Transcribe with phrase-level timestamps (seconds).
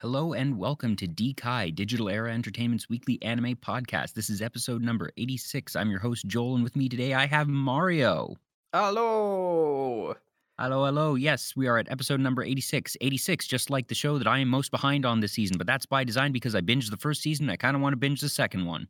[0.00, 4.14] Hello and welcome to DKai, Digital Era Entertainment's weekly anime podcast.
[4.14, 5.76] This is episode number 86.
[5.76, 8.36] I'm your host, Joel, and with me today I have Mario.
[8.74, 10.16] Hello.
[10.58, 11.14] Hello, hello.
[11.14, 12.96] Yes, we are at episode number 86.
[13.00, 15.86] 86, just like the show that I am most behind on this season, but that's
[15.86, 17.48] by design because I binged the first season.
[17.48, 18.88] I kind of want to binge the second one.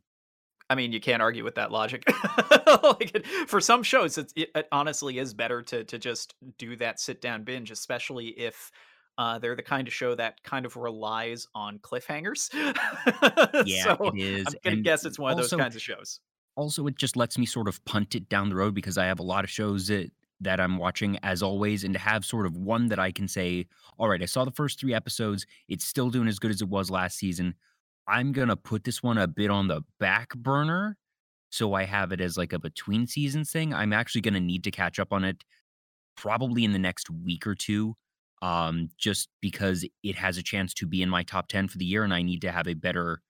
[0.71, 2.03] I mean, you can't argue with that logic.
[2.83, 6.97] like it, for some shows, it, it honestly is better to to just do that
[6.97, 8.71] sit down binge, especially if
[9.17, 12.49] uh, they're the kind of show that kind of relies on cliffhangers.
[13.65, 14.47] Yeah, so it is.
[14.47, 16.21] I'm gonna And guess it's one of those kinds of shows.
[16.55, 19.19] also, it just lets me sort of punt it down the road because I have
[19.19, 20.09] a lot of shows that,
[20.39, 23.67] that I'm watching as always, and to have sort of one that I can say,
[23.99, 25.45] all right, I saw the first three episodes.
[25.67, 27.55] It's still doing as good as it was last season.
[28.07, 30.97] I'm gonna put this one a bit on the back burner,
[31.51, 33.73] so I have it as like a between seasons thing.
[33.73, 35.43] I'm actually gonna need to catch up on it
[36.17, 37.95] probably in the next week or two,
[38.41, 41.85] um, just because it has a chance to be in my top ten for the
[41.85, 43.21] year, and I need to have a better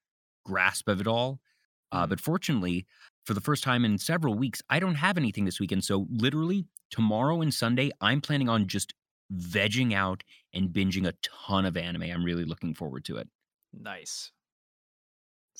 [0.45, 1.41] grasp of it all.
[1.91, 2.08] Uh, Mhm.
[2.08, 2.88] but fortunately,
[3.25, 5.83] for the first time in several weeks, I don't have anything this weekend.
[5.85, 8.94] So literally tomorrow and Sunday, I'm planning on just
[9.33, 12.03] vegging out and binging a ton of anime.
[12.03, 13.30] I'm really looking forward to it.
[13.73, 14.31] Nice.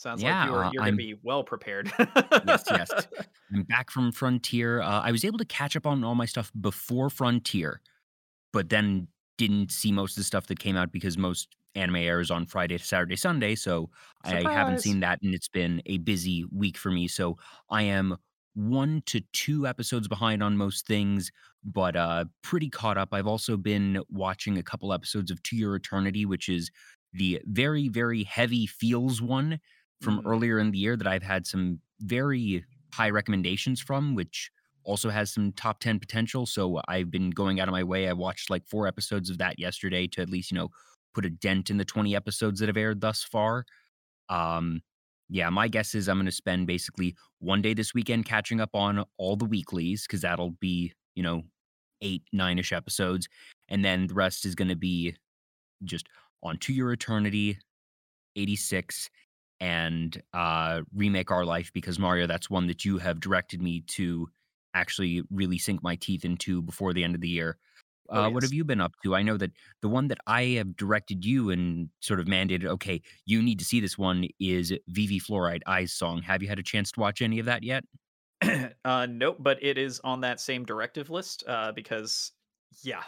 [0.02, 1.91] Sounds like Yeah, you're uh, you're gonna be well prepared.
[1.99, 2.89] yes, yes.
[3.53, 4.81] I'm back from Frontier.
[4.81, 7.81] Uh, I was able to catch up on all my stuff before Frontier,
[8.52, 9.07] but then
[9.38, 12.79] didn't see most of the stuff that came out because most anime airs on Friday
[12.79, 13.53] to Saturday, Sunday.
[13.53, 13.91] So
[14.23, 17.07] I haven't seen that, and it's been a busy week for me.
[17.07, 17.38] So
[17.69, 18.17] I am
[18.55, 21.31] one to two episodes behind on most things,
[21.63, 23.09] but uh, pretty caught up.
[23.13, 26.72] I've also been watching a couple episodes of To Your Eternity, which is
[27.13, 29.59] the very, very heavy feels one
[30.02, 30.25] from Mm.
[30.25, 34.52] earlier in the year that I've had some very high recommendations from, which
[34.83, 36.45] also has some top 10 potential.
[36.45, 38.07] So I've been going out of my way.
[38.09, 40.69] I watched like four episodes of that yesterday to at least, you know,
[41.13, 43.66] put a dent in the 20 episodes that have aired thus far.
[44.29, 44.81] Um,
[45.29, 48.72] yeah, my guess is I'm going to spend basically one day this weekend catching up
[48.73, 51.44] on all the weeklies because that'll be, you know,
[52.01, 53.28] eight, nine ish episodes.
[53.69, 55.16] And then the rest is going to be
[55.84, 56.07] just
[56.44, 57.59] on To Your Eternity,
[58.35, 59.09] 86,
[59.61, 64.27] and uh, Remake Our Life because Mario, that's one that you have directed me to
[64.73, 67.57] actually really sink my teeth into before the end of the year.
[68.09, 69.16] Oh Uh, what have you been up to?
[69.16, 69.51] I know that
[69.81, 73.66] the one that I have directed you and sort of mandated, okay, you need to
[73.66, 76.22] see this one is Vivy Fluorite Eyes Song.
[76.23, 77.83] Have you had a chance to watch any of that yet?
[78.85, 82.31] uh, nope, but it is on that same directive list uh, because,
[82.81, 83.03] yeah,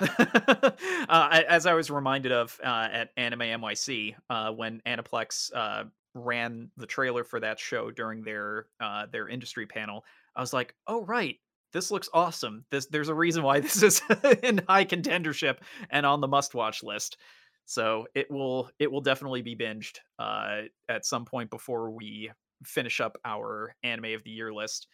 [1.09, 6.69] uh, as I was reminded of uh, at Anime NYC uh, when Aniplex uh, ran
[6.77, 10.03] the trailer for that show during their uh, their industry panel,
[10.35, 11.37] I was like, oh right.
[11.71, 12.65] This looks awesome.
[12.69, 14.01] This there's a reason why this is
[14.43, 15.57] in high contendership
[15.89, 17.17] and on the must-watch list.
[17.65, 22.31] So it will it will definitely be binged uh, at some point before we
[22.63, 24.87] finish up our anime of the year list.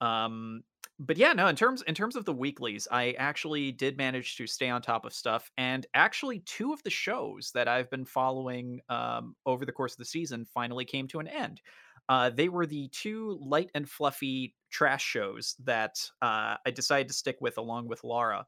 [0.00, 0.62] Um,
[1.06, 4.46] but yeah, no, in terms in terms of the weeklies, I actually did manage to
[4.46, 8.80] stay on top of stuff, and actually, two of the shows that I've been following
[8.88, 11.60] um, over the course of the season finally came to an end.
[12.08, 17.14] Uh, they were the two light and fluffy trash shows that uh, I decided to
[17.14, 18.46] stick with along with Laura,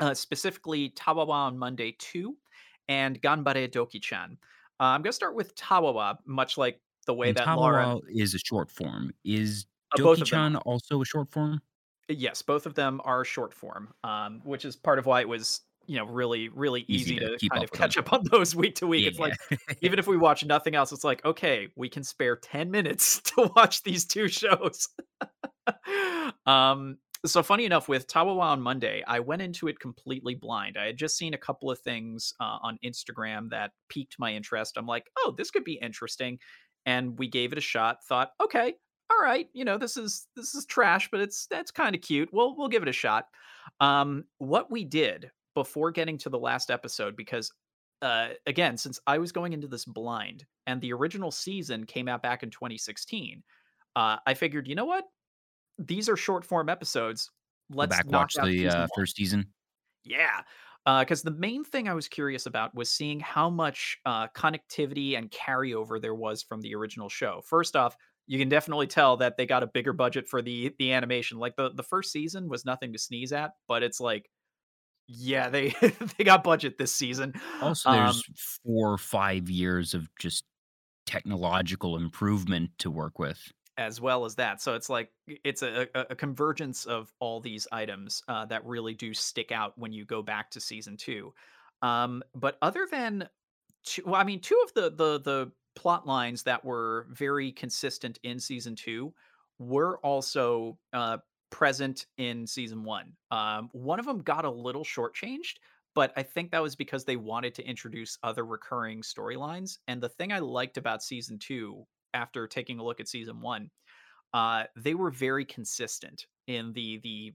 [0.00, 2.36] uh, specifically Tawawa on Monday 2
[2.88, 4.38] and Ganbare Doki-chan.
[4.80, 8.00] Uh, I'm going to start with Tawawa, much like the way And that Laura, Tawawa
[8.08, 9.12] is a short form.
[9.24, 9.66] Is
[9.96, 11.60] both of them Doki-chan also a short form?
[12.08, 15.60] Yes, both of them are short form, um, which is part of why it was,
[15.86, 18.76] you know, really, really Easy easy to to kind of catch up on those week
[18.76, 19.06] to week.
[19.06, 19.26] It's Yeah.
[19.26, 19.38] like
[19.82, 23.50] even if we watch nothing else, it's like, okay, we can spare 10 minutes to
[23.54, 24.88] watch these two shows.
[26.46, 30.76] um, so funny enough, with Tawawa on Monday, I went into it completely blind.
[30.78, 34.76] I had just seen a couple of things uh, on Instagram that piqued my interest.
[34.78, 36.38] I'm like, oh, this could be interesting.
[36.86, 38.74] And we gave it a shot, thought, okay,
[39.10, 42.28] all right, you know, this is this is trash, but it's that's kind of cute.
[42.32, 43.26] We'll we'll give it a shot.
[43.80, 47.50] Um, what we did before getting to the last episode, because
[48.02, 52.22] uh, again, since I was going into this blind, and the original season came out
[52.22, 53.42] back in 2016,
[53.96, 55.04] uh, I figured, you know what?
[55.78, 57.30] These are short form episodes.
[57.70, 59.46] Let's back, watch the season uh, first season.
[60.04, 60.42] Yeah.
[60.86, 65.30] Because the main thing I was curious about was seeing how much uh, connectivity and
[65.30, 67.42] carryover there was from the original show.
[67.44, 67.94] First off,
[68.28, 71.38] you can definitely tell that they got a bigger budget for the the animation.
[71.38, 74.30] Like the the first season was nothing to sneeze at, but it's like,
[75.08, 75.74] yeah, they
[76.18, 77.34] they got budget this season.
[77.60, 78.22] Also, Um, there's
[78.64, 80.44] four or five years of just
[81.06, 83.52] technological improvement to work with.
[83.76, 84.60] as well as that.
[84.60, 85.10] So it's like
[85.44, 89.78] it's a, a, a convergence of all these items uh, that really do stick out
[89.78, 91.32] when you go back to season two.
[91.82, 93.28] Um, but other than,
[93.84, 98.18] two, well, I mean, two of the the the plot lines that were very consistent
[98.24, 99.14] in season two
[99.60, 101.18] were also uh,
[101.50, 103.12] present in season one.
[103.30, 105.54] Um, one of them got a little shortchanged,
[105.94, 109.78] but I think that was because they wanted to introduce other recurring storylines.
[109.86, 113.70] And the thing I liked about season two, after taking a look at season one,
[114.34, 117.32] uh, they were very consistent in the the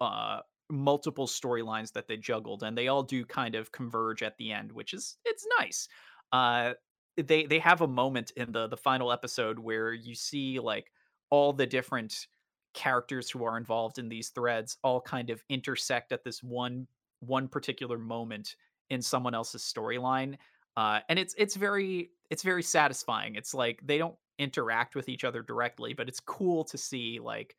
[0.00, 0.38] uh,
[0.70, 4.70] multiple storylines that they juggled, and they all do kind of converge at the end,
[4.70, 5.88] which is it's nice.
[6.30, 6.74] Uh,
[7.16, 10.90] they they have a moment in the the final episode where you see like
[11.30, 12.26] all the different
[12.74, 16.86] characters who are involved in these threads all kind of intersect at this one
[17.20, 18.56] one particular moment
[18.90, 20.36] in someone else's storyline
[20.76, 23.34] uh, and it's it's very it's very satisfying.
[23.34, 27.56] It's like they don't interact with each other directly but it's cool to see like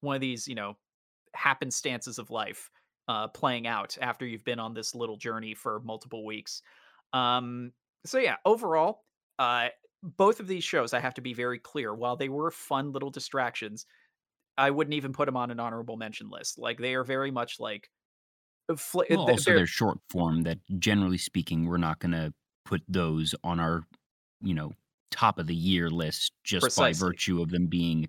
[0.00, 0.76] one of these you know
[1.34, 2.70] happenstances of life
[3.08, 6.62] uh, playing out after you've been on this little journey for multiple weeks.
[7.12, 7.72] Um,
[8.04, 9.04] so yeah overall
[9.38, 9.68] uh,
[10.02, 13.10] both of these shows i have to be very clear while they were fun little
[13.10, 13.86] distractions
[14.58, 16.58] I wouldn't even put them on an honorable mention list.
[16.58, 17.90] Like they are very much like
[18.76, 22.32] fl- well, also they're short form that generally speaking we're not going to
[22.64, 23.82] put those on our
[24.40, 24.72] you know
[25.10, 26.92] top of the year list just precisely.
[26.92, 28.08] by virtue of them being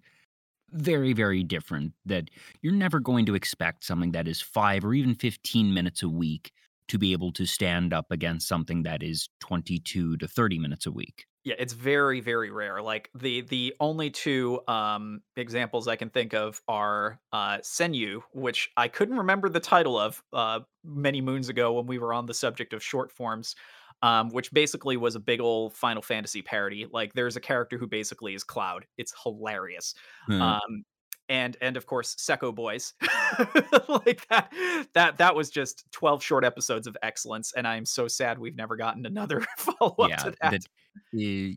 [0.72, 2.30] very very different that
[2.62, 6.52] you're never going to expect something that is 5 or even 15 minutes a week
[6.88, 10.92] to be able to stand up against something that is 22 to 30 minutes a
[10.92, 12.82] week yeah, it's very very rare.
[12.82, 18.70] Like the the only two um examples I can think of are uh Senyu, which
[18.76, 22.34] I couldn't remember the title of uh many moons ago when we were on the
[22.34, 23.56] subject of short forms.
[24.04, 26.86] Um, which basically was a big old Final Fantasy parody.
[26.92, 28.86] Like there's a character who basically is Cloud.
[28.98, 29.96] It's hilarious.
[30.30, 30.40] Mm.
[30.40, 30.84] Um,
[31.30, 32.94] and and of course Sekko Boys.
[34.06, 34.52] like that
[34.94, 38.76] that that was just 12 short episodes of excellence and I'm so sad we've never
[38.76, 40.66] gotten another follow up yeah, to that.
[41.14, 41.56] uh,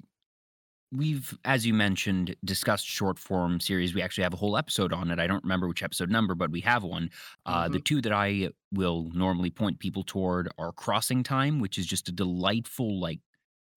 [0.93, 3.95] we've as you mentioned discussed short form series.
[3.95, 5.19] We actually have a whole episode on it.
[5.19, 7.11] I don't remember which episode number, but we have one.
[7.47, 7.73] Uh, mm-hmm.
[7.73, 12.09] the two that I will normally point people toward are Crossing Time, which is just
[12.09, 13.21] a delightful like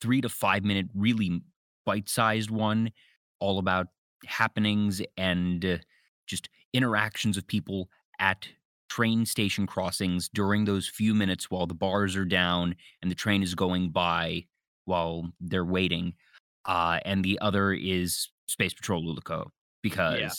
[0.01, 1.41] 3 to 5 minute really
[1.85, 2.91] bite-sized one
[3.39, 3.87] all about
[4.25, 5.81] happenings and
[6.27, 7.89] just interactions of people
[8.19, 8.47] at
[8.89, 13.41] train station crossings during those few minutes while the bars are down and the train
[13.41, 14.45] is going by
[14.85, 16.13] while they're waiting.
[16.65, 19.47] Uh, and the other is Space Patrol Luluco
[19.81, 20.29] because yeah.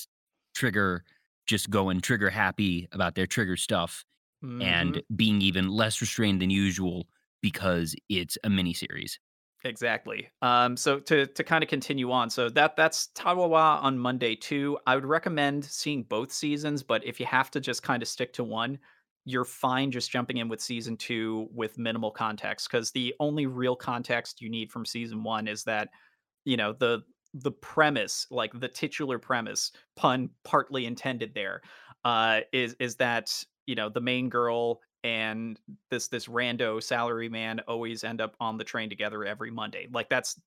[0.54, 1.04] Trigger
[1.46, 4.04] just going trigger happy about their trigger stuff
[4.42, 4.62] mm-hmm.
[4.62, 7.06] and being even less restrained than usual
[7.42, 9.18] because it's a mini series.
[9.66, 10.28] Exactly.
[10.42, 14.78] Um, so to to kind of continue on, so that that's Tawawa on Monday too.
[14.86, 18.34] I would recommend seeing both seasons, but if you have to just kind of stick
[18.34, 18.78] to one,
[19.24, 23.74] you're fine just jumping in with season two with minimal context because the only real
[23.74, 25.88] context you need from season one is that
[26.44, 27.02] you know the
[27.32, 31.62] the premise, like the titular premise, pun partly intended there,
[32.04, 35.60] uh, is is that you know the main girl and
[35.90, 39.86] this this rando salary man always end up on the train together every Monday.
[39.92, 40.40] Like that's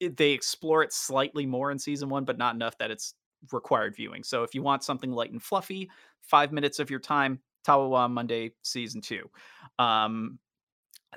[0.00, 3.14] they explore it slightly more in season one, but not enough that it's
[3.52, 4.24] required viewing.
[4.24, 5.90] So if you want something light and fluffy,
[6.22, 9.30] five minutes of your time, Tawawa Monday season two.
[9.78, 10.38] Um,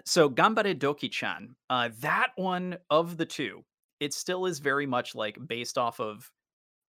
[0.06, 3.64] so Ganbare Doki-chan, uh, that one of the two,
[4.00, 6.30] it still is very much like based off of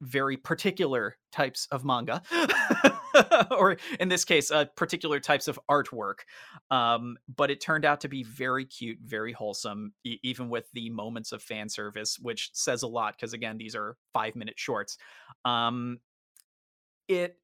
[0.00, 2.23] very particular types of manga.
[3.50, 6.21] or in this case, uh, particular types of artwork.
[6.71, 10.90] Um, but it turned out to be very cute, very wholesome, e- even with the
[10.90, 14.99] moments of fan service, which says a lot because again, these are five minute shorts.
[15.44, 15.99] Um,
[17.09, 17.38] it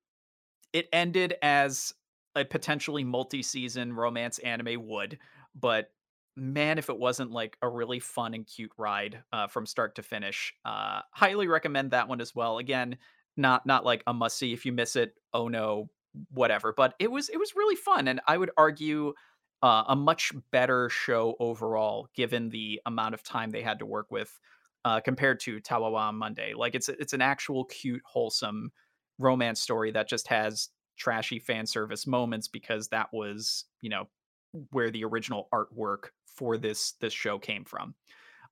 [0.73, 1.93] it ended as
[2.37, 5.19] a potentially multi season romance anime would,
[5.55, 5.91] but
[6.37, 10.03] man, if it wasn't like a really fun and cute ride uh, from start to
[10.03, 12.59] finish, uh, highly recommend that one as well.
[12.59, 12.97] Again,
[13.37, 15.15] not not like a must see if you miss it.
[15.33, 15.91] Oh no,
[16.31, 16.73] whatever.
[16.77, 19.15] But it was it was really fun, and I would argue
[19.63, 24.11] uh, a much better show overall, given the amount of time they had to work
[24.11, 24.39] with
[24.85, 26.55] uh, compared to Tawawa Monday.
[26.55, 28.73] Like it's it's an actual cute, wholesome
[29.19, 34.09] romance story that just has trashy fan service moments because that was you know
[34.71, 37.95] where the original artwork for this this show came from.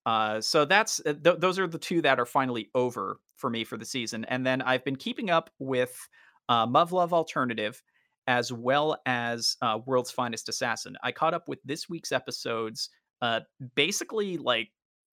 [0.08, 3.64] Uh, so that's uh, th- those are the two that are finally over for me
[3.64, 6.08] for the season, and then I've been keeping up with
[6.48, 7.82] uh, Muv-Luv Alternative
[8.26, 10.96] as well as uh, World's Finest Assassin.
[11.02, 12.90] I caught up with this week's episodes,
[13.22, 13.40] uh,
[13.74, 14.70] basically like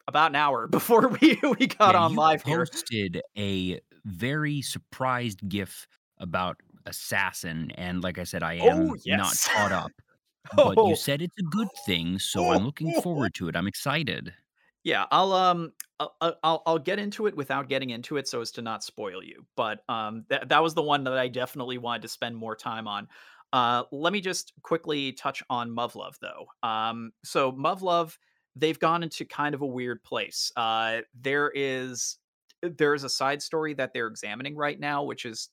[0.07, 2.69] about an hour before we we got Yeah, on you live here.
[2.71, 5.87] posted a very surprised GIF
[6.19, 9.93] about Assassin, and like I said, I Oh, am not caught up.
[10.53, 10.95] But you Oh.
[10.95, 13.55] said it's a good thing, so I'm looking forward to it.
[13.55, 14.33] I'm excited.
[14.85, 18.51] Yeah, I'll um I'll I'll I'll get into it without getting into it so as
[18.53, 19.45] to not spoil you.
[19.57, 22.87] But um that that was the one that I definitely wanted to spend more time
[22.87, 23.07] on.
[23.51, 26.45] Uh let me just quickly touch on Muv-Luv though.
[26.63, 28.17] Um so Muv-Luv
[28.55, 30.51] they've gone into kind of a weird place.
[30.55, 32.19] Uh there is
[32.61, 35.49] there is a side story that they're examining right now which is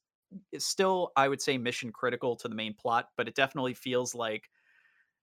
[0.53, 4.15] is still I would say mission critical to the main plot, but it definitely feels
[4.15, 4.49] like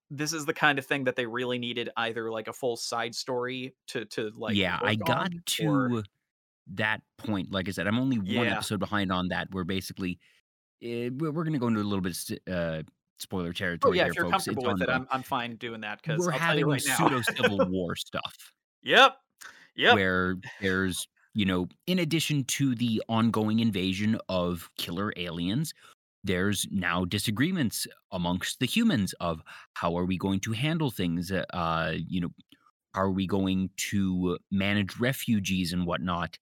[0.09, 3.15] this is the kind of thing that they really needed either like a full side
[3.15, 6.03] story to to like Yeah, I got on or to
[6.67, 7.51] that point.
[7.51, 8.51] Like I said, I'm only one Yeah.
[8.51, 9.49] episode behind on that.
[9.51, 10.19] Where basically,
[10.83, 12.17] eh, we're, we're going to go into a little bit
[12.51, 12.83] uh,
[13.19, 14.47] spoiler Oh territory yeah, here, if you're folks.
[14.47, 17.21] It's comfortable with it, I'm I'm fine doing that because we're I'll having right pseudo
[17.21, 18.51] civil war stuff.
[18.81, 19.17] yep.
[19.75, 19.99] Yep.
[19.99, 25.73] where there's you know in addition to the ongoing invasion of killer aliens
[26.23, 29.41] there's now disagreements amongst the humans of
[29.73, 32.29] how are we going to handle things uh uh, you know
[32.95, 36.38] are we going to manage refugees and whatnot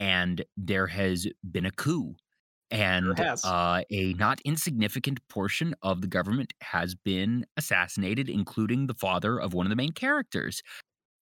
[0.00, 2.14] and there has been a coup
[2.70, 9.38] and uh, a not insignificant portion of the government has been assassinated including the father
[9.38, 10.62] of one of the main characters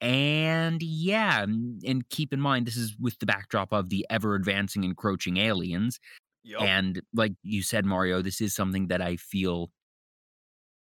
[0.01, 4.85] and yeah, and keep in mind, this is with the backdrop of the ever advancing,
[4.85, 6.01] encroaching aliens.
[6.43, 6.61] Yep.
[6.63, 9.71] And like you said, Mario, this is something that I feel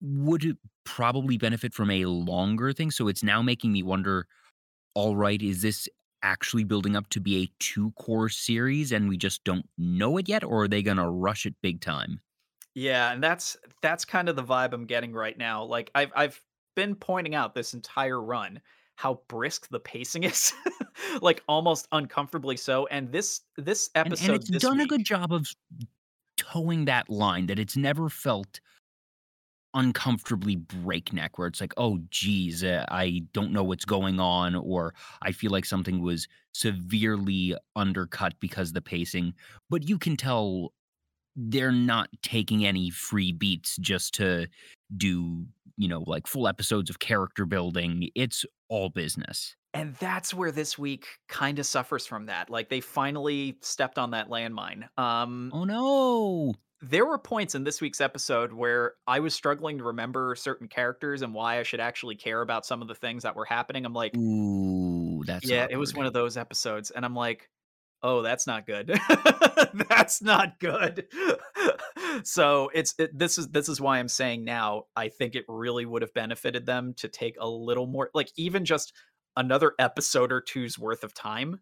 [0.00, 2.90] would probably benefit from a longer thing.
[2.90, 4.26] So it's now making me wonder
[4.94, 5.88] all right, is this
[6.22, 10.28] actually building up to be a two cour series and we just don't know it
[10.28, 10.42] yet?
[10.42, 12.20] Or are they going to rush it big time?
[12.74, 15.64] Yeah, and that's that's kind of the vibe I'm getting right now.
[15.64, 16.42] Like I've I've
[16.74, 18.60] been pointing out this entire run
[18.98, 20.52] how brisk the pacing is.
[21.22, 22.86] like almost uncomfortably so.
[22.88, 25.48] And this this And, and it's done a good job of
[26.36, 28.60] towing that line that it's never felt
[29.74, 34.94] uncomfortably breakneck where it's like oh geez uh, i don't know what's going on or
[35.20, 39.34] i feel like something was severely undercut because of the pacing
[39.68, 40.72] but you can tell
[41.36, 44.46] they're not taking any free beats just to
[44.96, 45.44] do
[45.76, 50.78] you know like full episodes of character building it's all business And that's where this
[50.78, 52.50] week kind of suffers from that.
[52.50, 54.88] Like they finally stepped on that landmine.
[54.98, 59.84] Um oh no there were points in this week's episode where I was struggling to
[59.84, 63.34] remember certain characters and why I should actually care about some of the things that
[63.34, 63.84] were happening.
[63.84, 67.48] I'm like, ooh that's yeah, it was one of those episodes and I'm like,
[68.02, 68.98] "Oh, that's not good.
[69.88, 71.06] that's not good."
[72.26, 75.86] so, it's it, this is this is why I'm saying now I think it really
[75.86, 78.92] would have benefited them to take a little more like even just
[79.36, 81.60] another episode or two's worth of time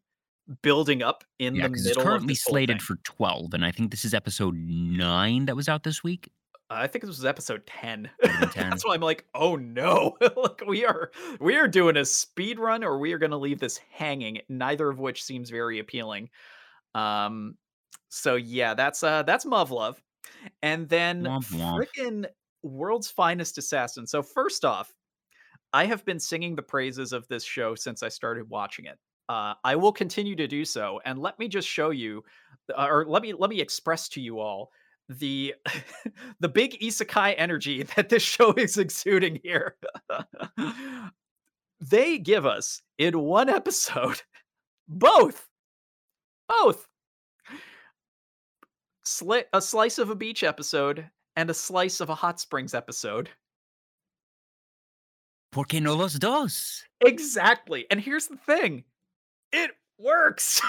[0.62, 3.90] building up in Yeah, the it's middle of currently slated for 12, and I think
[3.90, 6.30] this is episode 9 that was out this week.
[6.68, 8.10] I think this was episode 10.
[8.22, 8.70] Might have been 10.
[8.70, 11.10] That's why I'm like, "Oh no." Like we are
[11.40, 14.88] we are doing a speed run or we are going to leave this hanging, neither
[14.88, 16.30] of which seems very appealing.
[16.94, 17.56] Um
[18.08, 20.00] so yeah, that's uh that's Muv-Luv.
[20.62, 22.26] And then frickin'
[22.62, 24.06] World's Finest Assassin.
[24.06, 24.92] So first off,
[25.72, 28.98] I have been singing the praises of this show since I started watching it.
[29.28, 32.22] Uh, I will continue to do so, and let me just show you,
[32.76, 34.70] uh, or let me let me express to you all
[35.08, 35.54] the
[36.40, 39.76] the big isekai energy that this show is exuding here.
[41.80, 44.22] they give us in one episode
[44.88, 45.48] both
[46.48, 46.88] both
[49.20, 53.28] sli- a slice of a beach episode and a slice of a hot springs episode.
[55.52, 56.82] ¿Por qué no los dos?
[57.00, 57.86] Exactly.
[57.90, 58.84] And here's the thing.
[59.52, 60.60] It works.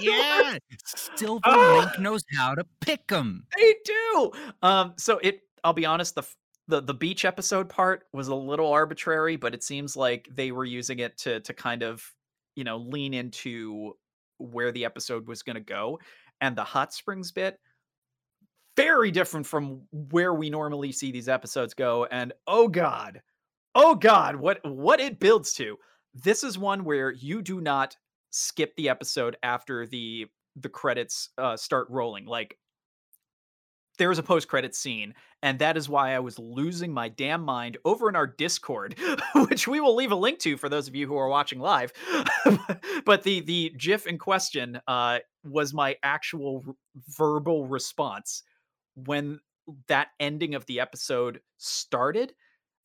[0.00, 0.58] Yeah!
[1.14, 1.78] Silver Ah!
[1.78, 3.44] Link knows how to pick them.
[3.56, 4.32] They do.
[4.62, 6.24] Um, so it I'll be honest, the
[6.68, 10.64] the the beach episode part was a little arbitrary, but it seems like they were
[10.64, 12.02] using it to to kind of,
[12.56, 13.96] you know, lean into
[14.38, 16.00] where the episode was gonna go.
[16.40, 17.58] And the hot springs bit,
[18.76, 22.06] very different from where we normally see these episodes go.
[22.10, 23.20] And oh god,
[23.74, 25.76] oh god, what what it builds to.
[26.14, 27.96] This is one where you do not
[28.30, 32.26] skip the episode after the the credits uh, start rolling.
[32.26, 32.56] Like
[34.00, 37.76] there's a post credit scene, and that is why I was losing my damn mind
[37.84, 38.98] over in our Discord,
[39.34, 41.92] which we will leave a link to for those of you who are watching live.
[43.04, 46.74] but the the GIF in question uh, was my actual r-
[47.10, 48.42] verbal response
[48.94, 49.38] when
[49.88, 52.32] that ending of the episode started,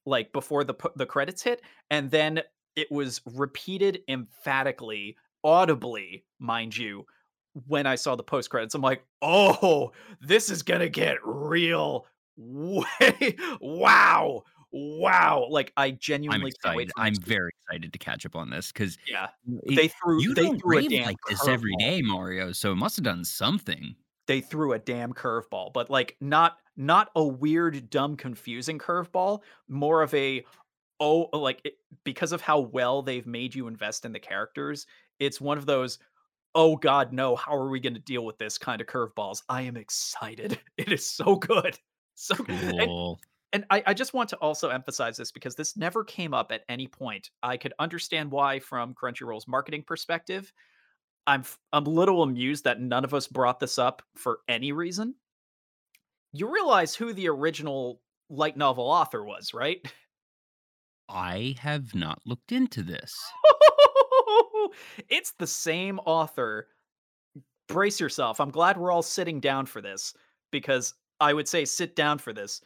[0.05, 2.41] like before the the credits hit, and then
[2.75, 7.05] it was repeated emphatically, audibly, mind you,
[7.67, 8.75] when I saw the post credits.
[8.75, 12.05] I'm like, "Oh, this is going to get real."
[12.37, 14.43] Way wow.
[14.71, 15.47] Wow.
[15.49, 16.91] Like I genuinely I'm excited.
[16.97, 19.29] I'm very excited to catch up on this because Yeah.
[19.67, 21.79] They threw you they threw a damn like this every curveball.
[21.79, 22.51] day, Mario.
[22.51, 23.95] So it must have done something.
[24.27, 30.01] They threw a damn curveball, but like not not a weird, dumb, confusing curveball, more
[30.01, 30.43] of a
[30.99, 34.87] oh, like it, because of how well they've made you invest in the characters,
[35.19, 35.99] it's one of those
[36.55, 39.43] oh god no, how are we going to deal with this kind of curveballs?
[39.49, 40.59] I am excited.
[40.77, 41.77] It is so good.
[42.15, 43.19] So and Cool.
[43.53, 46.63] and I, I just want to also emphasize this because this never came up at
[46.69, 47.29] any point.
[47.43, 50.51] I could understand why from Crunchyroll's marketing perspective.
[51.27, 51.43] I'm
[51.73, 55.15] I'm a little amused that none of us brought this up for any reason.
[56.33, 59.85] You realize who the original light novel author was, right?
[61.09, 63.15] I have not looked into this.
[65.09, 66.67] it's the same author.
[67.67, 68.39] Brace yourself.
[68.39, 70.13] I'm glad we're all sitting down for this
[70.51, 72.61] because I would say sit down for this.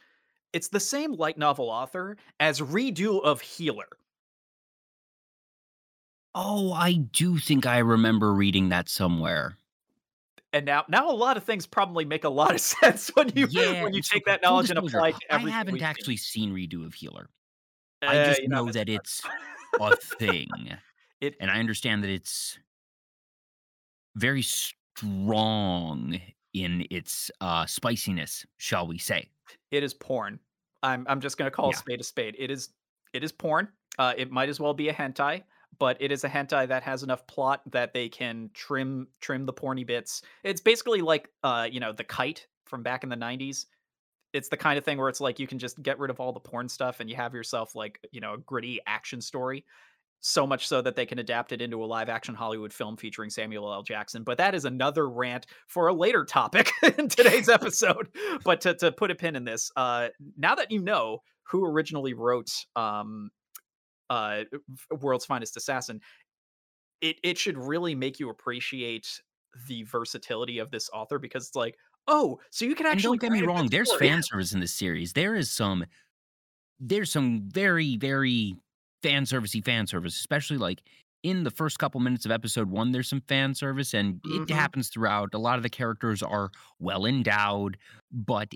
[0.52, 3.88] It's the same light novel author as Redo of Healer.
[6.34, 9.56] Oh, I do think I remember reading that somewhere.
[10.52, 13.46] And now now a lot of things probably make a lot of sense when you
[13.50, 15.52] Yeah, when you take that knowledge and apply it to everything.
[15.52, 16.52] I haven't actually seen.
[16.52, 17.28] Redo of Healer.
[18.02, 19.22] I Uh, just you're not know that it's
[19.80, 20.48] a thing,
[21.20, 22.58] It and I understand that it's
[24.16, 26.20] very strong
[26.52, 29.30] in its uh, spiciness, shall we say?
[29.70, 30.40] It is porn.
[30.82, 32.36] I'm I'm just gonna call a spade a spade.
[32.38, 32.70] It is
[33.12, 33.68] it is porn.
[33.98, 35.42] Uh, it might as well be a hentai,
[35.78, 39.52] but it is a hentai that has enough plot that they can trim trim the
[39.52, 40.22] porny bits.
[40.42, 43.66] It's basically like uh, you know, the kite from back in the 90s.
[44.32, 46.32] It's the kind of thing where it's like you can just get rid of all
[46.32, 49.64] the porn stuff and you have yourself like, you know, a gritty action story.
[50.20, 53.30] So much so that they can adapt it into a live action Hollywood film featuring
[53.30, 53.82] Samuel L.
[53.82, 54.22] Jackson.
[54.22, 58.08] But that is another rant for a later topic in today's episode.
[58.44, 62.12] But to, to put a pin in this, uh, now that you know who originally
[62.12, 63.30] wrote um,
[64.10, 64.42] uh,
[65.00, 66.00] World's Finest Assassin,
[67.00, 69.08] it, it should really make you appreciate
[69.68, 71.76] the versatility of this author because it's like,
[72.08, 74.22] oh, so you can And actually don't get me write a good wrong, there's fan
[74.22, 75.14] service in this series.
[75.14, 75.86] There is some
[76.80, 78.56] there's some very, very
[79.02, 80.82] fan servicey fan service, especially like
[81.22, 84.50] in the first couple minutes of episode one, there's some fan service, and it Mhm.
[84.50, 85.34] happens throughout.
[85.34, 87.76] A lot of the characters are well endowed,
[88.10, 88.52] but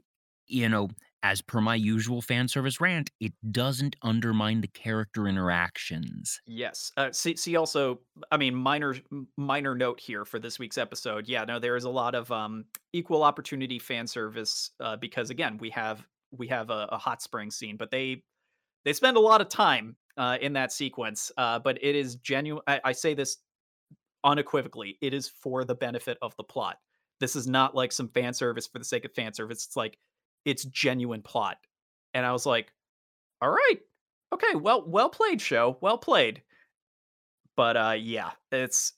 [0.46, 0.88] you know,
[1.22, 6.40] as per my usual fan service rant, it doesn't undermine the character interactions.
[6.46, 6.92] Yes.
[6.96, 8.96] Uh, see, see, also, I mean, minor,
[9.38, 11.26] minor note here for this week's episode.
[11.26, 15.56] Yeah, no, there is a lot of um, equal opportunity fan service uh, because again,
[15.58, 18.22] we have we have a, a hot spring scene, but they
[18.84, 21.30] they spend a lot of time uh, in that sequence.
[21.36, 22.62] Uh, but it is genuine.
[22.66, 23.38] I, say this
[24.22, 24.98] unequivocally.
[25.00, 26.78] It is for the benefit of the plot.
[27.20, 29.64] This is not like some fan service for the sake of fan service.
[29.64, 29.98] It's like
[30.44, 31.58] it's genuine plot.
[32.12, 32.72] And I was like,
[33.40, 33.78] all right,
[34.32, 36.42] okay, well, well played, show, well played.
[37.56, 38.92] But uh, yeah, it's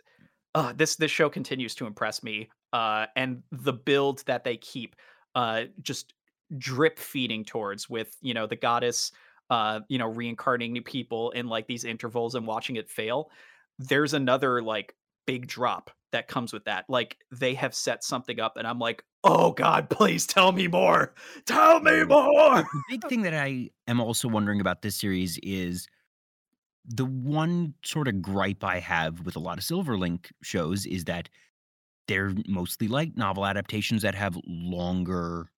[0.54, 2.48] uh, this this show continues to impress me.
[2.72, 4.96] Uh, and the build that they keep,
[5.34, 6.14] uh, just
[6.58, 9.12] drip feeding towards with you know the goddess,
[9.50, 13.30] uh, you know reincarnating new people in like these intervals and watching it fail.
[13.78, 14.94] There's another like
[15.26, 16.86] big drop that comes with that.
[16.88, 21.14] Like they have set something up, and I'm like, oh god, please tell me more,
[21.46, 22.08] tell me Mm.
[22.08, 22.68] more.
[22.72, 25.88] The big thing that I am also wondering about this series is
[26.84, 31.28] the one sort of gripe I have with a lot of Silverlink shows is that
[32.08, 35.50] they're mostly like novel adaptations that have longer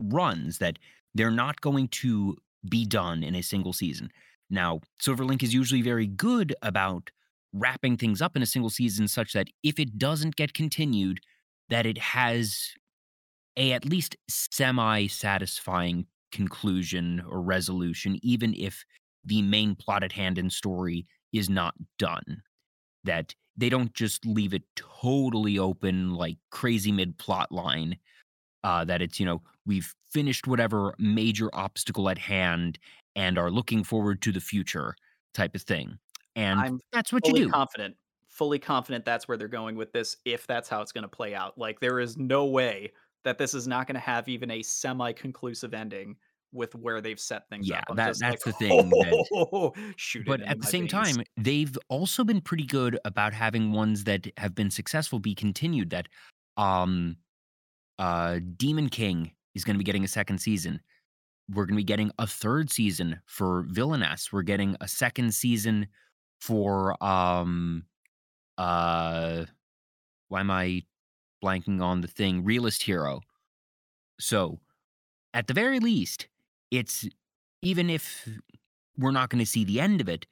[0.00, 0.78] runs, that
[1.14, 2.36] they're not going to
[2.68, 4.10] be done in a single season.
[4.50, 7.10] Now, Silverlink is usually very good about
[7.52, 11.20] wrapping things up in a single season such that if it doesn't get continued,
[11.68, 12.72] that it has
[13.56, 18.84] a at least semi satisfying conclusion or resolution, even if
[19.24, 22.42] the main plot at hand and story is not done.
[23.04, 27.96] That they don't just leave it totally open, like crazy mid plot line.
[28.64, 32.78] Uh, that it's, you know, we've finished whatever major obstacle at hand
[33.16, 34.94] and are looking forward to the future
[35.34, 35.98] type of thing.
[36.36, 37.50] And I'm that's what you do.
[37.50, 37.96] confident
[38.28, 41.34] fully confident that's where they're going with this if that's how it's going to play
[41.36, 42.90] out like there is no way
[43.22, 46.16] that this is not going to have even a semi-conclusive ending
[46.52, 49.24] with where they've set things Yeah, up i'm that just like that's the thing that
[49.32, 50.92] oh, shoot But at the same veins.
[50.92, 55.90] time, they've also been pretty good about having ones that have been successful be continued.
[55.90, 56.08] That
[56.56, 57.16] um
[57.98, 60.80] uh Demon King is going to be getting a second season.
[61.48, 64.32] We're going to be getting a third season for Villainess.
[64.32, 65.88] We're getting a second season
[66.40, 67.84] for um
[68.58, 69.44] uh
[70.28, 70.82] why am I
[71.42, 72.44] blanking on the thing?
[72.44, 73.20] Realist Hero.
[74.18, 74.58] So,
[75.32, 76.28] at the very least,
[76.70, 77.06] it's
[77.62, 78.28] even if
[78.96, 80.26] we're not going to see the end of it,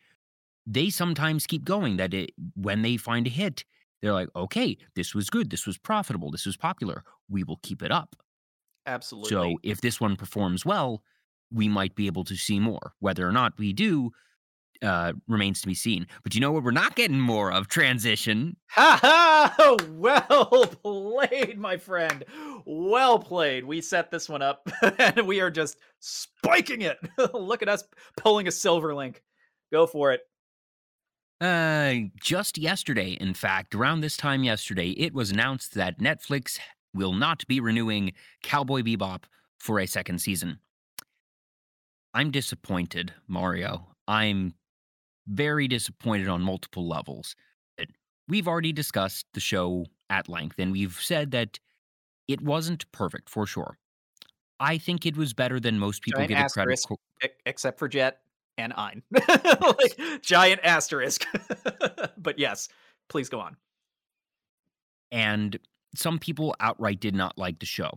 [0.66, 1.96] they sometimes keep going.
[1.96, 3.64] That it, when they find a hit,
[4.00, 7.04] they're like, okay, this was good, this was profitable, this was popular.
[7.28, 8.16] We will keep it up.
[8.86, 9.30] Absolutely.
[9.30, 11.02] So, if this one performs well,
[11.52, 12.94] we might be able to see more.
[12.98, 14.10] Whether or not we do,
[14.82, 16.06] uh, remains to be seen.
[16.22, 16.64] But you know what?
[16.64, 18.56] We're not getting more of transition.
[18.70, 19.76] Ha ha!
[19.88, 22.24] Well played, my friend.
[22.64, 23.64] Well played.
[23.64, 24.68] We set this one up
[24.98, 26.98] and we are just spiking it.
[27.32, 27.84] Look at us
[28.16, 29.16] pulling a Silverlink.
[29.70, 30.22] Go for it.
[31.40, 36.60] Uh, just yesterday, in fact, around this time yesterday, it was announced that Netflix
[36.94, 39.24] will not be renewing Cowboy Bebop
[39.58, 40.58] for a second season.
[42.14, 43.88] I'm disappointed, Mario.
[44.06, 44.54] I'm
[45.26, 47.34] very disappointed on multiple levels.
[48.28, 51.58] We've already discussed the show at length, and we've said that
[52.28, 53.78] it wasn't perfect for sure.
[54.60, 56.84] I think it was better than most people giant give it credit.
[56.86, 56.96] for.
[57.46, 58.20] Except for Jet
[58.58, 59.02] and Ein.
[59.12, 61.26] like, giant asterisk.
[62.16, 62.68] but yes,
[63.08, 63.56] please go on.
[65.10, 65.58] And
[65.94, 67.90] some people outright did not like the show.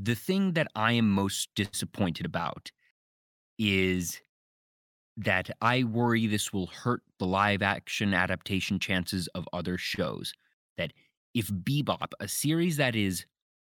[0.00, 2.70] The thing that I am most disappointed about
[3.58, 4.20] is
[5.16, 10.32] that I worry this will hurt the live action adaptation chances of other shows.
[10.76, 10.92] That
[11.34, 13.26] if Bebop, a series that is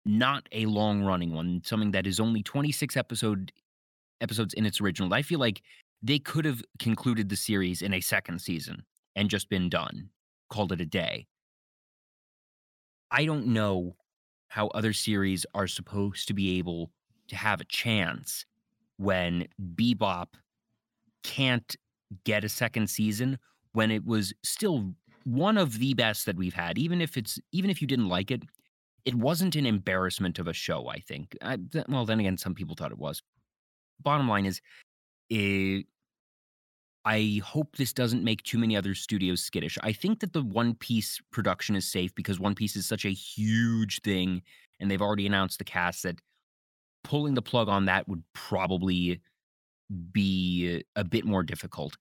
[0.05, 3.53] not a long running one, something that is only 26 episode
[4.21, 5.63] episodes in its original, I feel like
[6.03, 8.85] they could have concluded the series in a second season
[9.15, 10.11] and just been done,
[10.51, 11.27] called it a day.
[13.11, 13.97] I don't know
[14.49, 16.91] how other series are supposed to be able
[17.29, 18.45] to have a chance
[18.97, 20.29] when Bebop
[21.23, 21.77] can't
[22.25, 23.39] get a second season
[23.73, 24.95] when it was still
[25.25, 28.31] one of the best that we've had even if it's even if you didn't like
[28.31, 28.43] it
[29.05, 31.37] it wasn't an embarrassment of a show i think.
[31.43, 33.23] I, well then again some people thought it was.
[34.01, 34.61] Bottom line is
[35.29, 35.83] it, eh,
[37.09, 40.75] i hope this doesn't make too many other studios skittish i think that the one
[40.75, 44.43] piece production is safe because one piece is such a huge thing
[44.81, 46.21] and they've already announced the cast that
[47.05, 49.21] pulling the plug on that would probably
[50.13, 51.97] be a bit more difficult.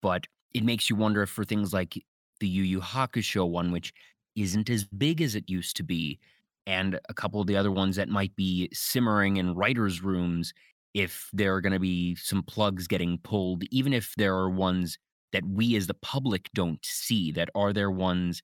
[0.00, 2.02] But it makes you wonder for things like
[2.40, 3.92] the Yu Yu Hakusho one, which
[4.36, 6.18] isn't as big as it used to be,
[6.66, 10.52] and a couple of the other ones that might be simmering in writers' rooms,
[10.94, 14.98] if there are going to be some plugs getting pulled, even if there are ones
[15.32, 18.42] that we as the public don't see, that are there ones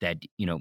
[0.00, 0.60] that, you know,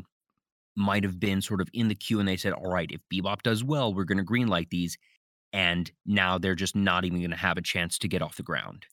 [0.76, 3.42] might have been sort of in the queue and they said, all right, if Bebop
[3.42, 4.98] does well, we're going to greenlight these
[5.54, 8.44] and now they're just not even going to have a chance to get off the
[8.44, 8.86] ground.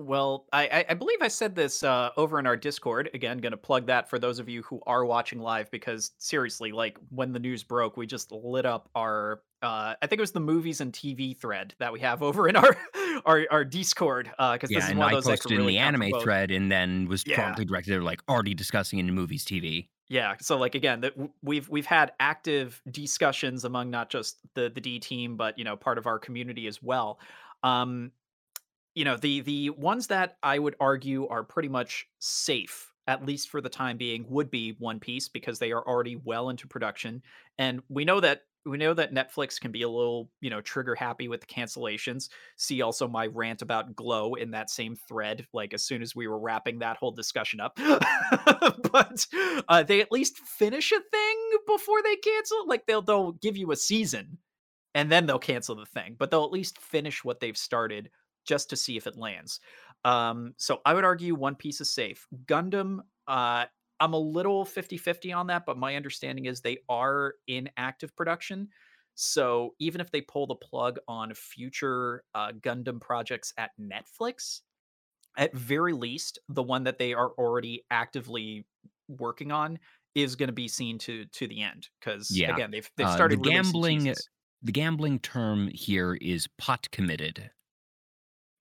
[0.00, 3.10] Well, I, I believe I said this uh, over in our Discord.
[3.14, 6.70] Again, going to plug that for those of you who are watching live because seriously,
[6.70, 9.42] like when the news broke, we just lit up our.
[9.60, 12.54] Uh, I think it was the movies and TV thread that we have over in
[12.54, 12.76] our
[13.26, 15.92] our, our Discord because uh, yeah, this is one I of those posted really in
[15.92, 17.34] the anime thread and then was yeah.
[17.34, 19.88] promptly directed like already discussing in movies TV.
[20.08, 24.80] Yeah, so like again, that we've we've had active discussions among not just the the
[24.80, 27.18] D team, but you know part of our community as well.
[27.64, 28.12] Um,
[28.98, 33.48] you know the the ones that I would argue are pretty much safe, at least
[33.48, 37.22] for the time being, would be One Piece because they are already well into production,
[37.58, 40.96] and we know that we know that Netflix can be a little, you know, trigger
[40.96, 42.28] happy with the cancellations.
[42.56, 46.26] See also my rant about Glow in that same thread, like as soon as we
[46.26, 47.76] were wrapping that whole discussion up.
[48.92, 49.26] but
[49.68, 51.36] uh, they at least finish a thing
[51.68, 52.66] before they cancel.
[52.66, 54.38] Like they'll they'll give you a season
[54.96, 58.10] and then they'll cancel the thing, but they'll at least finish what they've started
[58.48, 59.60] just to see if it lands.
[60.04, 62.26] Um, so I would argue One Piece is safe.
[62.46, 63.66] Gundam, uh,
[64.00, 68.68] I'm a little 50-50 on that, but my understanding is they are in active production.
[69.14, 74.60] So even if they pull the plug on future uh, Gundam projects at Netflix,
[75.36, 78.66] at very least, the one that they are already actively
[79.08, 79.78] working on
[80.14, 82.52] is going to be seen to to the end because yeah.
[82.52, 84.14] again they've they've started uh, the gambling.
[84.62, 87.50] The gambling term here is pot committed.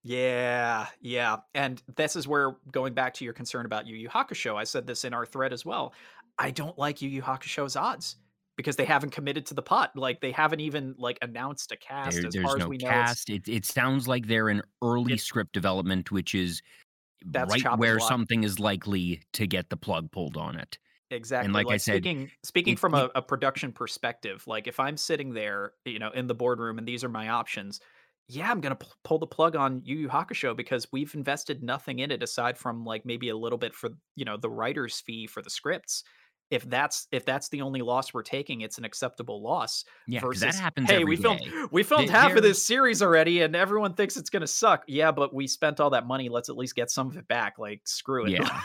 [0.04, 1.38] Yeah, yeah.
[1.54, 4.88] And this is where going back to your concern about Yu Yu Hakusho, I said
[4.88, 5.94] this in our thread as well.
[6.38, 8.18] I don't like Yu Yu Hakusho's odds
[8.56, 9.92] because they haven't committed to the pot.
[9.96, 12.78] Like they haven't even like announced a cast there, as there's far no as we
[12.78, 13.30] cast.
[13.30, 13.36] know.
[13.36, 16.62] It it sounds like they're in early it, script development, which is
[17.34, 20.78] right where something is likely to get the plug pulled on it.
[21.10, 21.46] Exactly.
[21.46, 24.80] And like, like I said, speaking speaking it, from a, a production perspective, like if
[24.80, 27.80] I'm sitting there, you know, in the boardroom and these are my options,
[28.30, 32.00] yeah, I'm gonna p- pull the plug on Yu Yu Hakusho because we've invested nothing
[32.00, 35.28] in it aside from like maybe a little bit for you know the writer's fee
[35.28, 36.04] for the scripts.
[36.50, 39.84] If that's if that's the only loss we're taking, it's an acceptable loss.
[40.08, 41.52] Yeah, Versus, that happens hey, we filmed day.
[41.72, 44.84] we filmed They- half of this series already, and everyone thinks it's gonna suck.
[44.88, 46.30] Yeah, but we spent all that money.
[46.30, 47.58] Let's at least get some of it back.
[47.60, 48.32] Like screw it.
[48.32, 48.62] Yeah,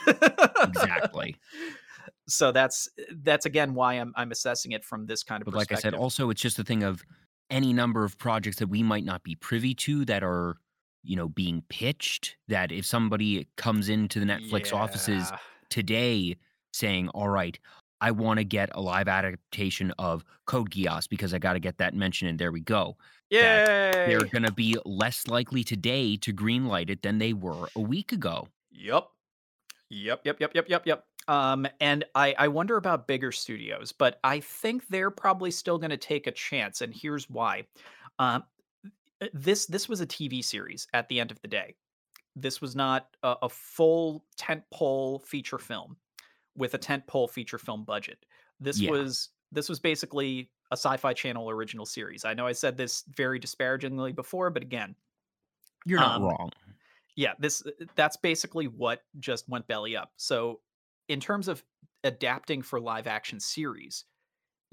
[0.63, 1.37] exactly.
[2.29, 2.89] So that's
[3.23, 5.95] that's again why I'm I'm assessing it from this kind of But like I said,
[5.95, 7.03] also it's just a thing of
[7.53, 10.57] any number of projects that we might not be privy to that are,
[11.05, 12.37] you know, being pitched.
[12.49, 15.31] That if somebody comes into the Netflix offices
[15.69, 16.37] today
[16.73, 17.57] saying, "All right,
[18.01, 21.79] I want to get a live adaptation of Code Geass because I got to get
[21.79, 22.97] that mentioned," and there we go.
[23.31, 27.81] yeah They're going to be less likely today to greenlight it than they were a
[27.81, 28.49] week ago.
[28.73, 29.09] Yep.
[29.91, 31.05] Yep, yep, yep, yep, yep, yep.
[31.29, 35.91] Um, and I, I wonder about bigger studios, but I think they're probably still going
[35.91, 37.67] to take a chance, and here's why.
[38.19, 38.45] Um,
[39.33, 41.77] this this was a TV series at the end of the day.
[42.37, 45.97] This was not a, a full tentpole feature film
[46.57, 48.27] with a tentpole feature film budget.
[48.61, 48.91] This Yeah.
[48.91, 52.25] was this was basically a Sci-Fi Channel original series.
[52.25, 54.97] I know I said this very disparagingly before, but again,
[55.85, 56.51] You're not Um, wrong.
[57.17, 57.63] yeah this
[57.95, 60.61] that's basically what just went belly up so
[61.09, 61.63] in terms of
[62.05, 64.05] adapting for live action series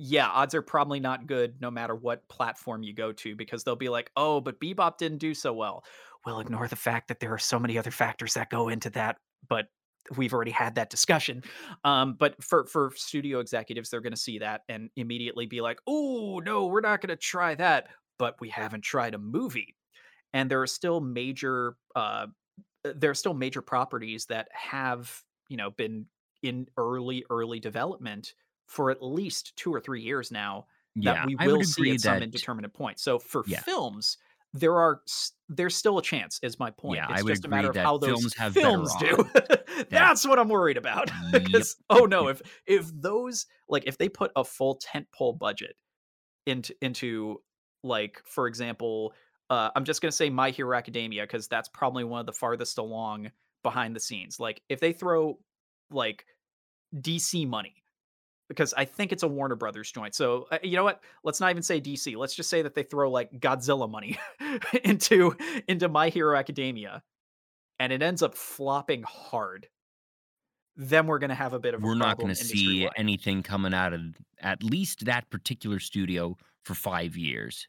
[0.01, 3.75] yeah odds are probably not good no matter what platform you go to because they'll
[3.75, 5.83] be like oh but bebop didn't do so well.
[6.25, 9.17] We'll ignore the fact that there are so many other factors that go into that
[9.49, 9.67] but
[10.15, 11.43] we've already had that discussion.
[11.83, 15.79] Um, but for for studio executives they're going to see that and immediately be like
[15.85, 17.87] oh no we're not going to try that
[18.17, 19.75] but we haven't tried a movie.
[20.31, 22.27] And there are still major uh
[22.85, 26.05] there are still major properties that have you know been
[26.43, 28.33] in early early development
[28.67, 32.15] for at least two or three years now that Yeah, we will see at some
[32.15, 32.23] that.
[32.23, 32.99] indeterminate point.
[32.99, 33.61] So for Yeah.
[33.61, 34.17] films
[34.53, 35.01] there are
[35.47, 36.97] there's still a chance is my point.
[36.97, 39.29] Yeah, it's I would just a matter of how those films films do.
[39.91, 41.11] that's what i'm worried about.
[41.33, 45.75] Yep, because oh no if if those like if they put a full tentpole budget
[46.47, 47.41] into into
[47.83, 49.13] like for example
[49.49, 52.33] uh, i'm just going to say my hero academia because that's probably one of the
[52.33, 53.31] farthest along
[53.63, 54.39] behind the scenes.
[54.39, 55.39] Like if they throw
[55.91, 56.25] like
[56.95, 57.75] dc money
[58.47, 61.51] because i think it's a warner brothers joint so uh, you know what let's not
[61.51, 64.17] even say dc let's just say that they throw like godzilla money
[64.83, 65.35] into
[65.67, 67.03] into my hero academia
[67.79, 69.67] and it ends up flopping hard
[70.79, 73.73] then we're going to have a bit of We're not going to see anything coming
[73.73, 74.01] out of
[74.39, 77.67] at least that particular studio for five years.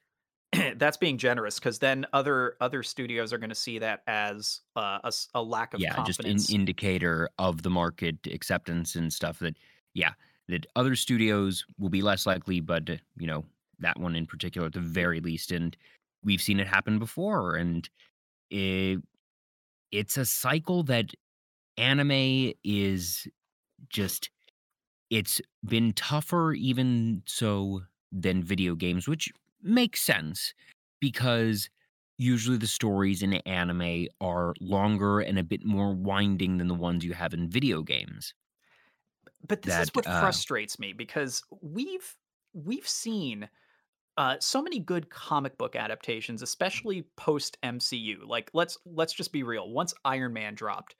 [0.77, 4.99] that's being generous because then other other studios are going to see that as uh,
[5.05, 9.57] a, a lack of yeah, just an indicator of the market acceptance and stuff that,
[9.95, 10.13] yeah,
[10.49, 13.45] that other studios will be less likely, but, uh, you know,
[13.79, 15.53] that one in particular at the very least.
[15.53, 15.77] And
[16.25, 17.55] we've seen it happen before.
[17.57, 17.89] And
[18.51, 19.01] it,
[19.93, 21.13] it's a cycle that
[21.77, 23.29] anime is
[23.89, 24.31] just,
[25.09, 27.83] it's been tougher even so
[28.13, 30.55] than video games, which makes sense
[31.01, 31.68] because
[32.18, 37.05] usually the stories in anime are longer and a bit more winding than the ones
[37.05, 38.35] you have in video games.
[39.46, 42.16] but this is what uh, frustrates me because we've
[42.53, 43.49] we've seen
[44.18, 48.18] uh, so many good comic book adaptations, especially post MCU.
[48.27, 49.70] Like let's let's just be real.
[49.70, 50.96] Once Iron Man dropped,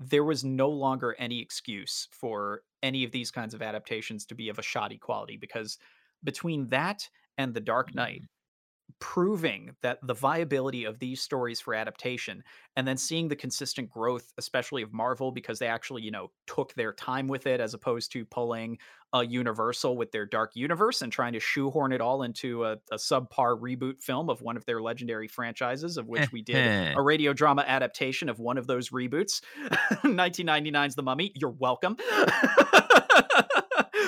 [0.00, 4.50] there was no longer any excuse for any of these kinds of adaptations to be
[4.50, 5.78] of a shoddy quality because
[6.24, 8.22] between that and The Dark Knight,
[9.00, 12.42] proving that the viability of these stories for adaptation
[12.76, 16.74] and then seeing the consistent growth especially of marvel because they actually you know took
[16.74, 18.76] their time with it as opposed to pulling
[19.12, 22.96] a universal with their dark universe and trying to shoehorn it all into a, a
[22.96, 27.32] subpar reboot film of one of their legendary franchises of which we did a radio
[27.32, 29.40] drama adaptation of one of those reboots.
[30.02, 31.96] 1999's the mummy you're welcome.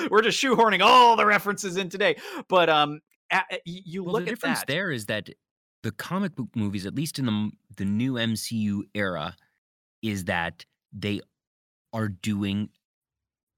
[0.09, 2.17] We're just shoehorning all the references in today.
[2.49, 2.99] But um
[3.31, 5.29] a- a- y- you Well, look the at difference that there is that
[5.83, 9.35] the comic book movies, at least in the the new MCU era,
[10.01, 11.21] is that they
[11.93, 12.71] are doing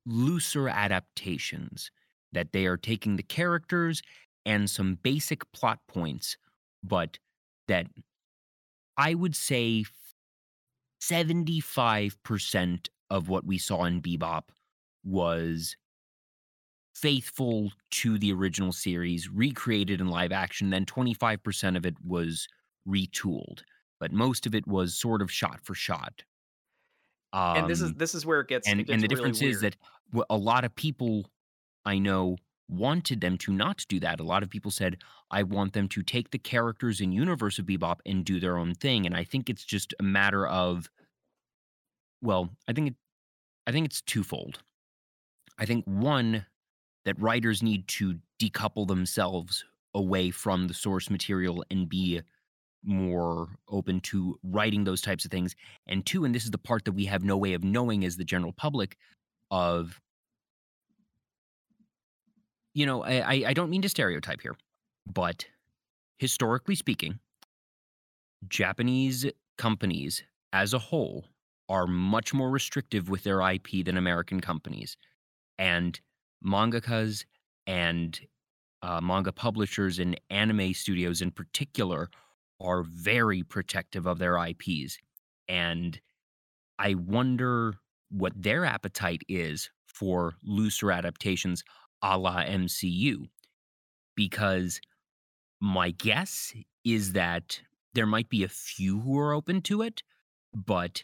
[0.05, 1.91] looser adaptations.
[2.33, 4.01] That they are taking the characters
[4.45, 6.38] and some basic plot points,
[6.83, 7.19] but
[7.67, 7.88] that
[8.97, 9.86] I would say
[11.01, 14.49] seventy five percent of what we saw in Bebop
[15.03, 15.75] was
[16.93, 20.69] faithful to the original series, recreated in live action.
[20.69, 22.47] Then 25% of it was
[22.88, 23.63] retooled,
[23.99, 26.23] but most of it was sort of shot for shot.
[27.56, 29.15] and this is Um, this is where it gets and it gets and the really
[29.15, 29.75] difference is that
[30.29, 31.25] a lot of people
[31.86, 32.38] I know
[32.69, 34.19] wanted them to not do that.
[34.19, 35.01] A lot of people said,
[35.32, 38.73] I want them to take the characters in Universe of Bebop and do their own
[38.75, 39.06] thing.
[39.06, 40.89] And I think it's just a matter of,
[42.21, 42.95] well, I think it,
[43.67, 44.63] I think it's twofold.
[45.58, 46.45] I think one,
[47.05, 52.21] that writers need to decouple themselves away from the source material and be
[52.83, 55.55] more open to writing those types of things.
[55.87, 58.17] And two, and this is the part that we have no way of knowing as
[58.17, 58.97] the general public,
[59.51, 59.99] of
[62.73, 64.55] you know, I, I don't mean to stereotype here,
[65.05, 65.45] but
[66.17, 67.19] historically speaking,
[68.47, 71.25] Japanese companies as a whole
[71.69, 74.97] are much more restrictive with their IP than American companies.
[75.59, 75.99] And
[76.45, 77.25] mangakas
[77.67, 78.19] and
[78.82, 82.10] uh, manga publishers and anime studios in particular
[82.60, 84.97] are very protective of their IPs.
[85.47, 85.99] And
[86.79, 87.75] I wonder
[88.10, 91.63] what their appetite is for looser adaptations
[92.01, 93.27] a la MCU.
[94.15, 94.82] Because
[95.60, 96.53] my guess
[96.84, 97.62] is that
[97.93, 100.03] there might be a few who are open to it,
[100.53, 101.03] but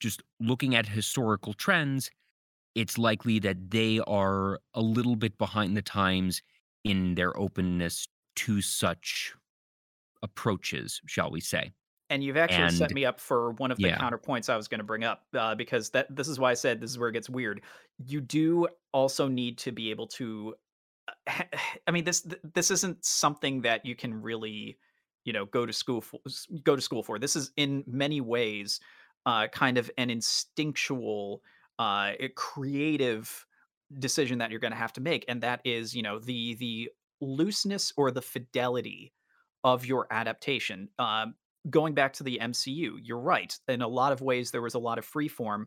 [0.00, 2.10] just looking at historical trends,
[2.78, 6.42] it's likely that they are a little bit behind the times
[6.84, 9.34] in their openness to such
[10.22, 11.72] approaches, shall we say.
[12.08, 14.68] And you've actually And set me up for one of the yeah, counterpoints I was
[14.68, 17.08] going to bring up uh, because that this is why I said this is where
[17.08, 17.62] it gets weird.
[18.06, 20.54] You do also need to be able to.
[21.26, 21.42] uh,
[21.86, 24.78] I mean this this isn't something that you can really,
[25.24, 26.20] you know, go to school for.
[26.62, 27.18] Go to school for.
[27.18, 28.80] This is in many ways,
[29.26, 31.42] uh, kind of an instinctual,
[31.78, 33.46] uh, a creative
[33.98, 36.90] decision that you're going to have to make, and that is, you know, the the
[37.20, 39.12] looseness or the fidelity
[39.64, 40.88] of your adaptation.
[40.98, 41.34] Um,
[41.70, 43.56] going back to the MCU, you're right.
[43.68, 45.66] In a lot of ways, there was a lot of freeform,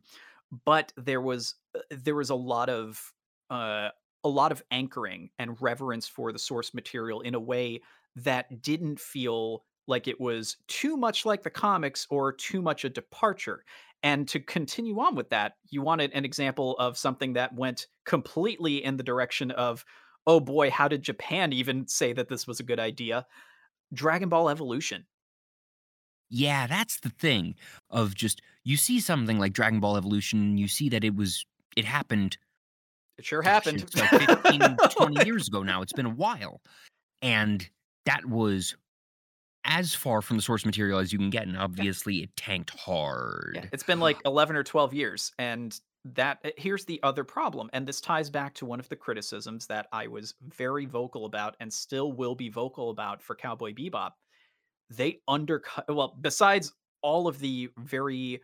[0.66, 3.14] but there was uh, there was a lot of
[3.50, 3.90] uh,
[4.24, 7.82] a lot of anchoring and reverence for the source material in a way
[8.16, 12.90] that didn't feel like it was too much like the comics or too much a
[12.90, 13.64] departure.
[14.04, 18.84] And to continue on with that, you wanted an example of something that went completely
[18.84, 19.86] in the direction of,
[20.28, 23.28] oh boy, how did Japan even say that this was a good idea?
[23.94, 25.06] Dragon Ball Evolution.
[26.30, 27.56] yeah, that's the thing
[27.90, 31.86] of just you see something like Dragon Ball Evolution, you see that it was it
[31.86, 32.38] happened
[33.18, 33.82] It sure gosh, happened.
[33.84, 35.82] it's like 15, 20 years ago now.
[35.82, 36.62] It's been a while.
[37.22, 37.70] And
[38.06, 38.76] that was
[39.66, 41.44] as far from the source material as you can get.
[41.44, 43.54] And yeah, obviously, it tanked hard.
[43.56, 45.32] yeah, it's been like 11 or 12 years.
[45.38, 45.80] And
[46.16, 47.70] that uh, here's the other problem.
[47.74, 51.56] And this ties back to one of the criticisms that I was very vocal about
[51.60, 54.12] and still will be vocal about for Cowboy Bebop.
[54.90, 58.42] They undercut, well, besides all of the very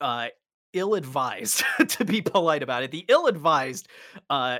[0.00, 0.28] uh,
[0.72, 3.88] ill-advised, to be polite about it, the ill-advised
[4.30, 4.58] uh,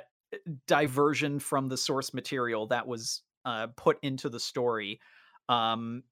[0.66, 5.00] diversion from the source material that was uh, put into the story.
[5.48, 6.02] Um,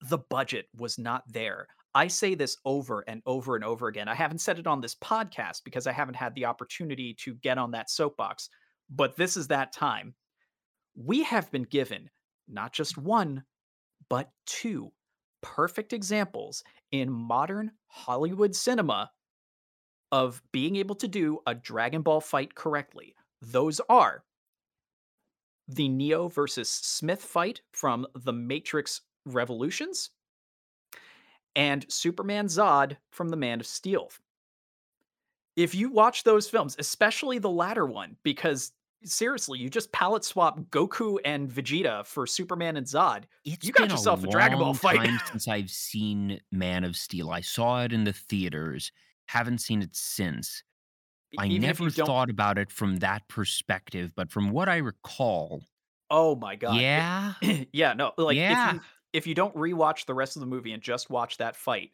[0.00, 1.68] the budget was not there.
[1.94, 4.08] I say this over and over and over again.
[4.08, 7.58] I haven't said it on this podcast because I haven't had the opportunity to get
[7.58, 8.48] on that soapbox,
[8.88, 10.14] but this is that time.
[10.94, 12.08] We have been given
[12.48, 13.44] not just one,
[14.08, 14.92] but two
[15.42, 19.10] perfect examples in modern Hollywood cinema
[20.10, 23.14] of being able to do a Dragon Ball fight correctly.
[23.40, 24.24] Those are
[25.68, 30.10] the Neo versus Smith fight from The Matrix Revolutions
[31.54, 34.10] and Superman Zod from The Man of Steel.
[35.56, 38.72] If you watch those films, especially the latter one, because
[39.04, 43.84] seriously, you just palette swap Goku and Vegeta for Superman and Zod, It's you got
[43.84, 45.04] been a yourself a Dragon Ball long fight.
[45.04, 47.30] time since I've seen Man of Steel.
[47.30, 48.92] I saw it in the theaters,
[49.26, 50.62] haven't seen it since.
[51.38, 55.62] I Even never thought about it from that perspective, but from what I recall,
[56.10, 57.34] oh my god, yeah,
[57.72, 58.80] yeah, no, like if you
[59.12, 61.92] if you don't rewatch the rest of the movie and just watch that fight,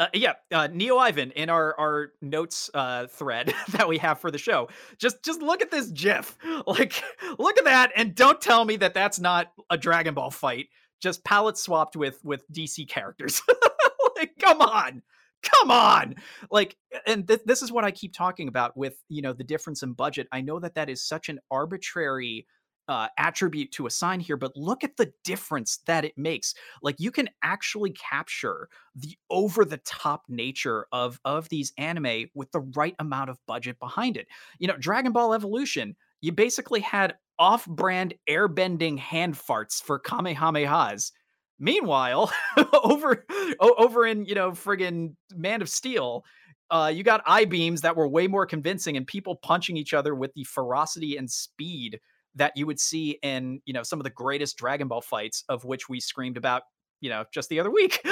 [0.00, 4.30] uh, yeah, uh, Neo Ivan in our our notes uh, thread that we have for
[4.30, 4.70] the show.
[4.98, 6.36] Just just look at this GIF.
[6.66, 7.02] Like,
[7.38, 10.68] look at that, and don't tell me that that's not a Dragon Ball fight.
[11.00, 13.42] Just palette swapped with with DC characters.
[14.16, 15.02] like, come on,
[15.42, 16.14] come on.
[16.50, 16.76] Like,
[17.06, 19.92] and th- this is what I keep talking about with you know the difference in
[19.92, 20.28] budget.
[20.32, 22.46] I know that that is such an arbitrary.
[22.88, 26.54] Uh, attribute to assign here, but look at the difference that it makes.
[26.82, 32.50] Like you can actually capture the over the top nature of of these anime with
[32.50, 34.26] the right amount of budget behind it.
[34.58, 41.12] You know, Dragon Ball Evolution, you basically had off-brand airbending hand farts for Kamehamehas.
[41.60, 42.32] Meanwhile,
[42.82, 43.26] over
[43.60, 46.24] over in, you know, friggin' Man of Steel,
[46.70, 50.14] uh, you got eye beams that were way more convincing and people punching each other
[50.14, 52.00] with the ferocity and speed
[52.34, 55.64] that you would see in you know some of the greatest Dragon Ball fights of
[55.64, 56.62] which we screamed about
[57.00, 58.00] you know just the other week.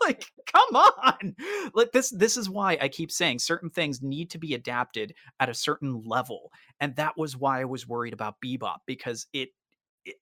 [0.00, 1.34] Like come on!
[1.74, 5.48] Like this this is why i keep saying certain things need to be adapted at
[5.48, 9.50] a certain level and that was why i was worried about bebop because it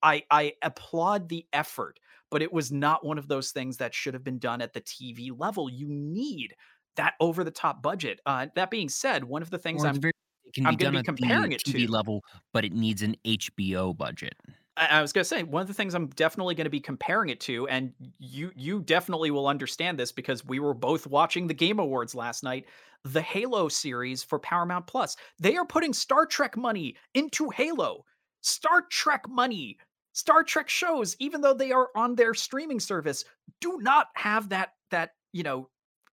[0.02, 1.98] i i applaud the effort
[2.36, 4.80] but it was not one of those things that should have been done at the
[4.82, 6.54] tv level you need
[6.96, 10.12] that over the top budget uh that being said one of the things i'm very,
[10.44, 12.22] it can I'm be gonna done be at comparing it TV to- level,
[12.52, 14.34] but it needs an HBO budget.
[14.76, 17.40] I, I was gonna say one of the things I'm definitely gonna be comparing it
[17.40, 21.80] to, and you you definitely will understand this because we were both watching the Game
[21.80, 22.66] Awards last night.
[23.02, 25.16] The Halo series for Paramount Plus.
[25.40, 28.04] They are putting Star Trek money into Halo.
[28.42, 29.78] Star Trek money.
[30.16, 33.22] Star Trek shows, even though they are on their streaming service,
[33.60, 35.68] do not have that that you know.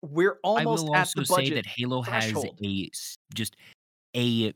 [0.04, 2.58] We're almost I will at also the say budget that Halo threshold.
[2.60, 2.90] has a
[3.32, 3.54] just
[4.16, 4.52] a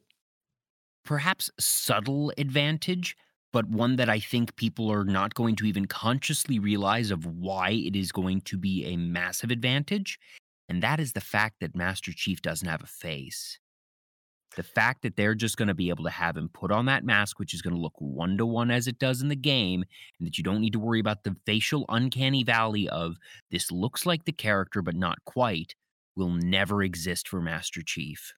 [1.05, 3.17] perhaps subtle advantage,
[3.53, 7.71] but one that I think people are not going to even consciously realize of why
[7.71, 10.19] it is going to be a massive advantage,
[10.69, 13.61] and that is the fact that Master Chief doesn't have a face.
[14.57, 17.05] The fact that they're just going to be able to have him put on that
[17.05, 19.85] mask, which is going to look one to one as it does in the game,
[20.19, 23.17] and that you don't need to worry about the facial uncanny valley of
[23.51, 25.75] this looks like the character, but not quite,
[26.17, 28.33] will never exist for Master Chief.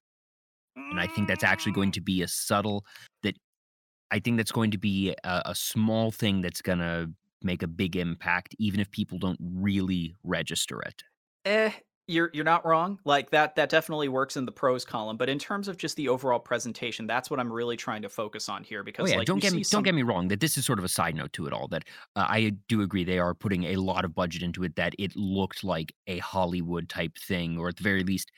[0.76, 2.84] And I think that's actually going to be a subtle
[3.22, 3.36] that
[4.10, 7.10] I think that's going to be a, a small thing that's going to
[7.42, 11.02] make a big impact, even if people don't really register it.
[11.44, 11.70] Eh,
[12.08, 12.98] you're you're not wrong.
[13.04, 16.08] Like that that definitely works in the pros column, but in terms of just the
[16.08, 19.26] overall presentation, that's what I'm really trying to focus on here Oh because yeah, like
[19.26, 20.28] don't get me some, don't get me wrong.
[20.28, 21.68] That this is sort of a side note to it all.
[21.68, 21.84] That
[22.16, 24.74] uh, I do agree they are putting a lot of budget into it.
[24.76, 28.32] That it looked like a Hollywood type thing, or at the very least,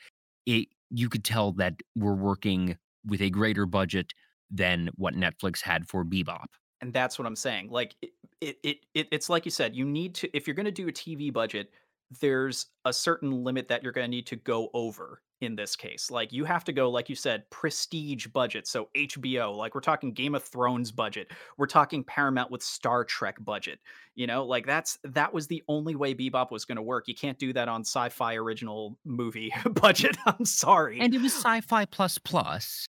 [0.45, 4.13] it you could tell that we're working with a greater budget
[4.49, 6.45] than what Netflix had for Bebop.
[6.81, 7.69] and that's what I'm saying.
[7.69, 7.95] Like
[8.41, 10.87] it, it, it it's like you said, you need to if you're going to do
[10.87, 11.71] a TV budget,
[12.19, 16.11] there's a certain limit that you're going to need to go over in this case.
[16.11, 18.67] Like you have to go like you said, prestige budget.
[18.67, 21.31] So HBO, like we're talking Game of Thrones budget.
[21.57, 23.79] We're talking Paramount with Star Trek budget.
[24.15, 27.07] You know, like that's that was the only way Bebop was going to work.
[27.07, 30.15] You can't do that on sci-fi original movie budget.
[30.25, 30.99] I'm sorry.
[30.99, 32.85] And it was sci-fi plus plus,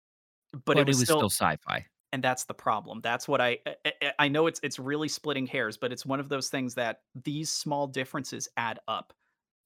[0.52, 1.84] but, but, it was, still, still sci-fi.
[2.12, 5.46] And that's the problem that's what I, I I- I know it's it's really splitting
[5.46, 9.12] hairs but it's one of those things that these small differences add up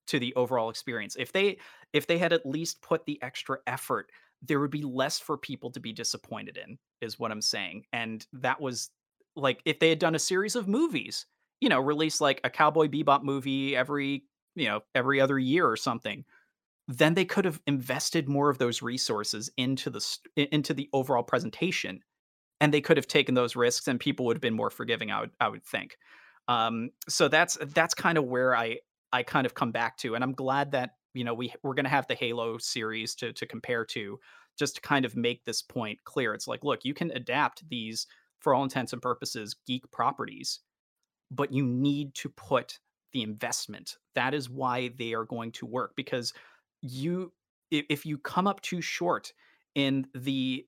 [0.08, 1.16] to the overall experience.
[1.18, 1.58] If they
[1.92, 4.10] if they had at least put the extra effort
[4.42, 8.26] there would be less for people to be disappointed in is what i'm saying and
[8.32, 8.90] that was
[9.36, 11.26] like if they had done a series of movies
[11.60, 14.24] you know release like a cowboy bebop movie every
[14.56, 16.24] you know every other year or something
[16.88, 20.00] then they could have invested more of those resources into the
[20.36, 22.02] into the overall presentation
[22.62, 25.20] and they could have taken those risks and people would have been more forgiving i
[25.20, 25.98] would i would think.
[26.48, 28.78] Um so that's that's kind of where i
[29.12, 31.84] i kind of come back to and i'm glad that you know we we're going
[31.84, 34.18] to have the halo series to to compare to
[34.58, 36.34] just to kind of make this point clear.
[36.34, 38.06] It's like look you can adapt these
[38.40, 40.60] for all intents and purposes geek properties
[41.30, 42.78] but you need to put
[43.12, 43.96] the investment.
[44.14, 46.32] That is why they are going to work because
[46.82, 47.32] you
[47.70, 49.32] if you come up too short
[49.74, 50.66] in the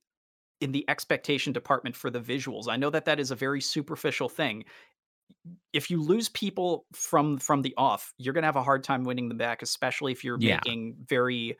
[0.61, 4.28] in the expectation department for the visuals i know that that is a very superficial
[4.28, 4.64] thing
[5.72, 9.05] if you lose people from from the off you're going to have a hard time
[9.05, 10.57] winning them back especially if you're Yeah.
[10.64, 11.57] making very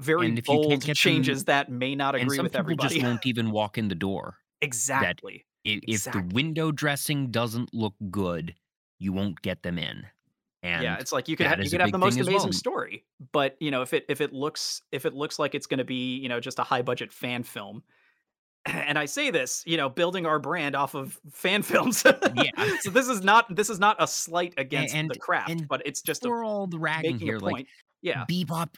[0.00, 2.60] very And if you can't bold get them- changes that may not agree with people
[2.60, 4.38] everybody just won't even walk in the door.
[4.60, 8.54] exactly I- If the window dressing doesn't look good,
[8.98, 10.06] you won't get them in.
[10.64, 12.52] And yeah, it's like you could have, you could have the most amazing well.
[12.52, 15.78] story, but you know if it if it looks if it looks like it's going
[15.78, 17.82] to be you know just a high budget fan film,
[18.66, 22.04] and I say this you know building our brand off of fan films.
[22.04, 22.76] Yeah.
[22.80, 26.02] so this is not this is not a slight against and- the craft, but it's
[26.02, 27.66] just a, for all ragging here, like
[28.00, 28.74] yeah, Bebop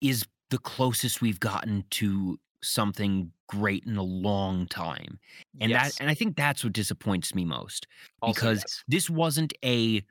[0.00, 5.18] is the closest we've gotten to something great in a long time.
[5.60, 5.94] And yes.
[5.96, 7.86] that and I think that's what disappoints me most.
[8.22, 8.84] Also because yes.
[8.88, 10.02] this wasn't a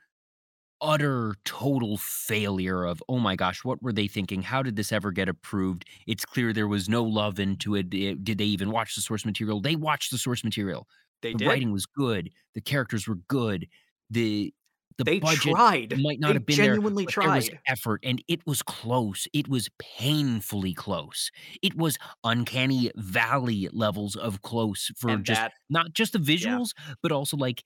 [0.81, 4.41] utter total failure of oh my gosh what were they thinking?
[4.41, 5.85] How did this ever get approved?
[6.07, 7.87] It's clear there was no love into it.
[7.93, 9.61] Eh, did they even watch the source material?
[9.61, 10.87] They watched the source material.
[11.21, 11.47] They the did.
[11.47, 12.31] writing was good.
[12.55, 13.67] The characters were good.
[14.09, 14.53] The
[14.97, 15.93] the they budget tried.
[15.93, 19.27] might not they have been genuinely there, but there was effort and it was close.
[19.33, 21.31] It was painfully close.
[21.61, 26.71] It was uncanny valley levels of close for and just that not just the visuals,
[27.01, 27.63] but also like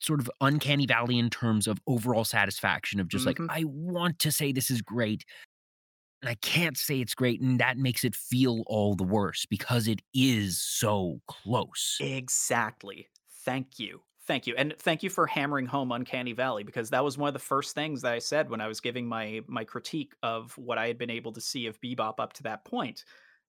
[0.00, 3.26] sort of uncanny valley in terms of overall satisfaction of just Mhm.
[3.26, 5.24] like I want to say this is great,
[6.22, 9.88] And I can't say it's great, and that makes it feel all the worse because
[9.88, 11.98] it is so close.
[11.98, 13.08] Exactly.
[13.44, 14.02] Thank you.
[14.26, 14.54] Thank you.
[14.56, 17.74] And thank you for hammering home Uncanny Valley because that was one of the first
[17.74, 20.98] things that I said when I was giving my my critique of what I had
[20.98, 23.04] been able to see of Bebop up to that point.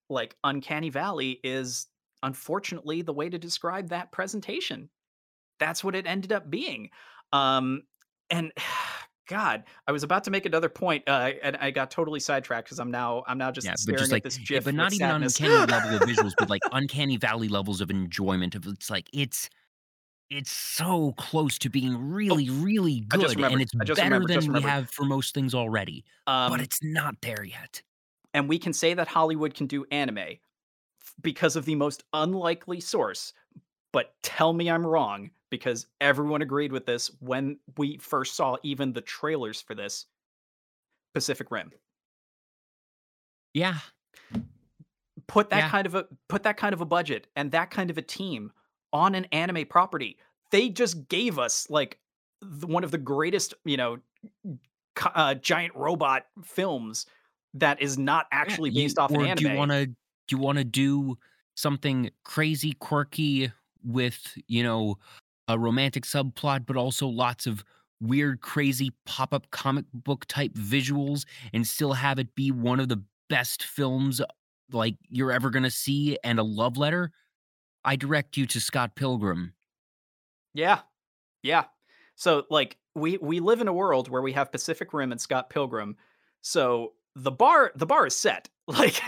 [0.10, 1.88] Like Uncanny Valley is
[2.24, 4.90] unfortunately the way to describe that presentation.
[5.62, 6.90] That's what it ended up being.
[7.34, 7.84] Um
[8.30, 8.52] and
[9.30, 12.80] God, I was about to make another point, uh, and I got totally sidetracked because
[12.80, 14.76] I'm now I'm now just Yeah, but staring just at like, this yeah, GIF but
[14.76, 15.40] not even sadness.
[15.40, 18.56] uncanny level of visuals, but like uncanny valley levels of enjoyment.
[18.56, 19.50] Of it's like it's
[20.30, 21.96] it's so close to being
[22.30, 24.32] oh, really, really good, and it's better remembered.
[24.32, 26.06] Just than we have for most things already.
[26.48, 27.84] But Um, it's not there yet.
[28.34, 30.38] and we can say that Hollywood can do anime
[31.22, 33.34] because of the most unlikely source.
[33.94, 38.94] But tell me I'm wrong because everyone agreed with this when we first saw even
[38.94, 40.08] the trailers for this
[41.14, 41.72] Pacific Rim.
[43.54, 43.78] Yeah,
[45.28, 45.70] Put that yeah.
[45.70, 48.52] kind of a put that kind of a budget and that kind of a team
[48.92, 50.18] on an anime property.
[50.52, 52.00] They just gave us like
[52.42, 54.00] the, one of the greatest, you know,
[55.16, 57.06] uh, giant robot films
[57.54, 59.58] that is not Yeah, actually you based off an or do you anime.
[59.58, 59.96] wanna do
[60.30, 61.18] you wanna do
[61.56, 63.52] something crazy, quirky
[63.84, 64.98] with, you know,
[65.52, 67.64] a romantic subplot, but also lots of
[68.00, 73.04] weird, crazy pop-up comic book type visuals and still have it be one of the
[73.30, 74.26] best films, uh,
[74.72, 77.12] like, you're ever gonna see and a love letter?
[77.84, 79.54] I direct you to Scott Pilgrim.
[80.54, 80.80] Yeah,
[81.44, 81.66] yeah.
[82.16, 85.50] So like we we live in a world where we have Pacific Rim and Scott
[85.50, 85.98] Pilgrim.
[86.42, 88.50] So the bar the bar is set.
[88.68, 89.02] Like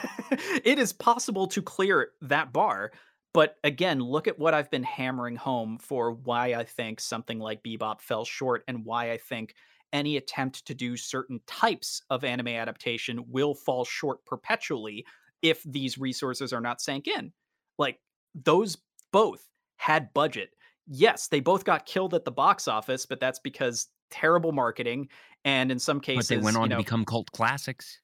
[0.66, 2.92] it is possible to clear that bar.
[3.34, 7.64] But again, look at what I've been hammering home for why I think something like
[7.64, 9.56] Bebop fell short and why I think
[9.92, 15.06] any attempt to do certain types of anime adaptation will fall short perpetually
[15.42, 17.34] if these resources are not sank in.
[17.78, 18.00] Like
[18.36, 18.78] those
[19.12, 20.52] both had budget
[20.88, 25.10] yes, they both got killed at the box office, but that's because terrible marketing
[25.46, 28.00] and in some cases But they went cases, you on to become cult classics.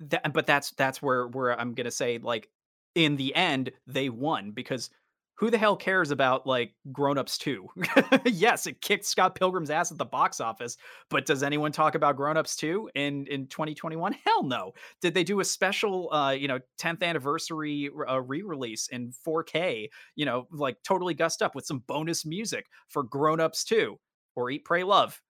[0.00, 2.50] that but that's that's where where I'm gonna say, like,
[2.94, 4.90] in the end, they won because
[5.36, 7.68] who the hell cares about like Grown Ups 2?
[8.24, 10.76] yes, it kicked Scott Pilgrim's ass at the box office,
[11.10, 14.12] but does anyone talk about Grown Ups 2 in in 2021?
[14.24, 14.72] Hell no.
[15.00, 20.24] Did they do a special uh, you know, 10th anniversary uh, re-release in 4K, you
[20.24, 23.96] know, like totally gussed up with some bonus music for Grown Ups 2
[24.36, 25.20] or Eat Pray Love?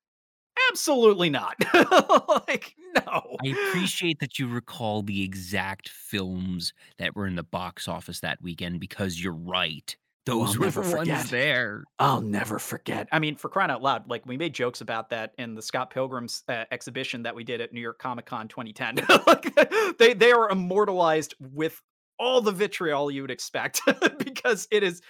[0.70, 1.56] Absolutely not.
[2.48, 3.36] like no.
[3.44, 8.40] I appreciate that you recall the exact films that were in the box office that
[8.42, 9.96] weekend because you're right.
[10.28, 11.26] Oh, I'll Those were the never ones forget.
[11.26, 11.84] there.
[11.98, 13.08] I'll never forget.
[13.12, 15.90] I mean, for crying out loud, like we made jokes about that in the Scott
[15.90, 19.06] Pilgrim's uh, exhibition that we did at New York Comic Con 2010.
[19.26, 21.80] like, they they are immortalized with
[22.18, 23.80] all the vitriol you would expect
[24.18, 25.02] because it is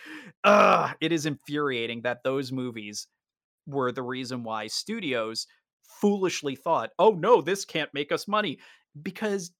[0.42, 3.06] uh it is infuriating that those movies
[3.66, 5.46] were the reason why studios
[5.82, 8.58] foolishly thought, "Oh no, this can't make us money."
[9.00, 9.52] Because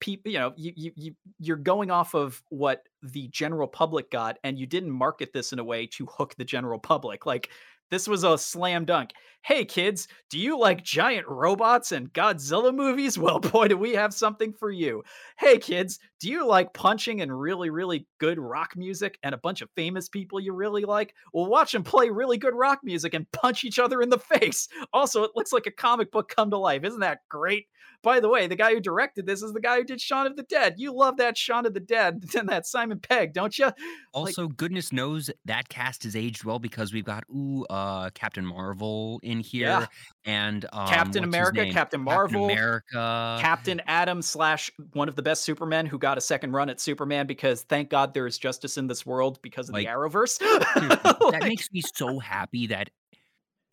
[0.00, 4.36] people you know you, you you you're going off of what the general public got
[4.44, 7.48] and you didn't market this in a way to hook the general public like
[7.90, 9.10] this was a slam dunk
[9.42, 14.12] hey kids do you like giant robots and godzilla movies well boy do we have
[14.12, 15.02] something for you
[15.38, 19.60] hey kids do you like punching and really really good rock music and a bunch
[19.60, 21.14] of famous people you really like?
[21.34, 24.66] Well watch them play really good rock music and punch each other in the face.
[24.94, 26.82] Also it looks like a comic book come to life.
[26.82, 27.66] Isn't that great?
[28.02, 30.36] By the way, the guy who directed this is the guy who did Shaun of
[30.36, 30.74] the Dead.
[30.76, 33.66] You love that Shaun of the Dead and that Simon Pegg, don't you?
[33.66, 33.74] Like,
[34.12, 39.20] Also, goodness knows that cast has aged well because we've got ooh, uh, Captain Marvel
[39.22, 39.88] in yeah, here,
[40.24, 41.58] and um, Captain America?
[41.58, 43.38] Captain Captain Marvel, America.
[43.40, 47.26] Captain Atom slash one of the best Supermen who got a second run at Superman
[47.26, 50.38] because thank God there is justice in this world because of the Arrowverse.
[50.74, 52.90] that like, makes me so happy that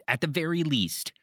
[0.07, 1.13] at the very least,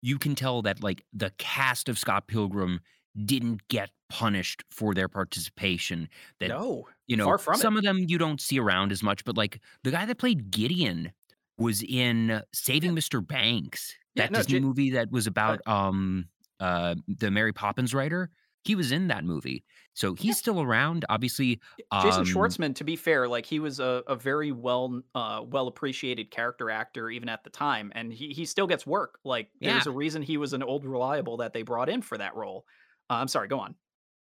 [0.00, 2.80] you can tell that like the cast of Scott Pilgrim
[3.24, 6.08] didn't get punished for their participation.
[6.40, 7.58] That no, you know, far from it.
[7.58, 10.50] some of them you don't see around as much, but like the guy that played
[10.50, 11.12] Gideon
[11.58, 13.20] was in Saving Mr.
[13.20, 16.28] Banks, Yeah, that no, Disney J- movie that was about um
[16.60, 18.30] uh the Mary Poppins writer.
[18.64, 19.64] He was in that movie.
[19.94, 21.04] So yeah, he's still around.
[21.08, 21.60] Obviously,
[21.98, 25.68] Jason um Schwartzman, to be fair, like he was a, a very well uh well
[25.68, 29.18] appreciated character actor even at the time, and he he still gets work.
[29.24, 32.18] Like yeah, there's a reason he was an old reliable that they brought in for
[32.18, 32.66] that role.
[33.10, 33.74] Uh, I'm sorry, go on.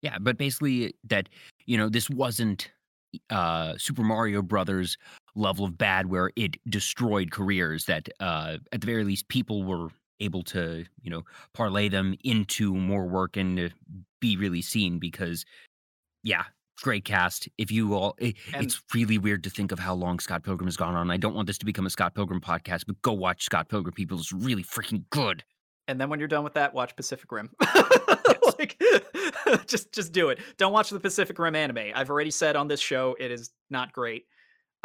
[0.02, 1.28] yeah, but basically that,
[1.66, 2.70] you know, this wasn't
[3.30, 4.98] uh Super Mario Brothers
[5.36, 9.88] level of bad where it destroyed careers that uh at the very least people were
[10.20, 11.22] able to, you know,
[11.52, 13.72] parlay them into more work and
[14.20, 15.44] be really seen because
[16.22, 16.44] yeah,
[16.82, 17.48] great cast.
[17.58, 20.66] If you all, it, And- it's really weird to think of how long Scott Pilgrim
[20.66, 21.10] has gone on.
[21.10, 23.94] I don't want this to become a Scott Pilgrim podcast, but go watch Scott Pilgrim.
[23.94, 25.44] People, it's really freaking good.
[25.88, 27.50] And then when you're done with that, watch Pacific Rim.
[28.58, 28.82] like,
[29.66, 30.38] just just do it.
[30.56, 31.92] Don't watch the Pacific Rim anime.
[31.94, 34.24] I've already said on this show it is not great.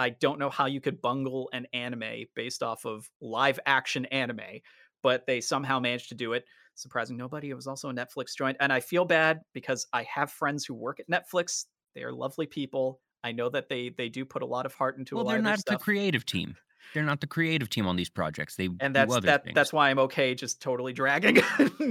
[0.02, 4.62] I don't know how you could bungle an anime based off of live action anime,
[5.04, 6.46] but they somehow managed to do it.
[6.74, 7.52] Surprising nobody.
[7.52, 10.74] It was also a Netflix joint, and I feel bad because I have friends who
[10.74, 11.66] work at Netflix.
[11.94, 13.00] They are lovely people.
[13.24, 15.32] I know that they they do put a lot of heart into Well, a lot
[15.34, 16.56] they're not the creative team.
[16.94, 18.56] They're not the creative team on these projects.
[18.56, 19.56] They and that's that things.
[19.56, 21.36] that's why i'm okay just totally dragging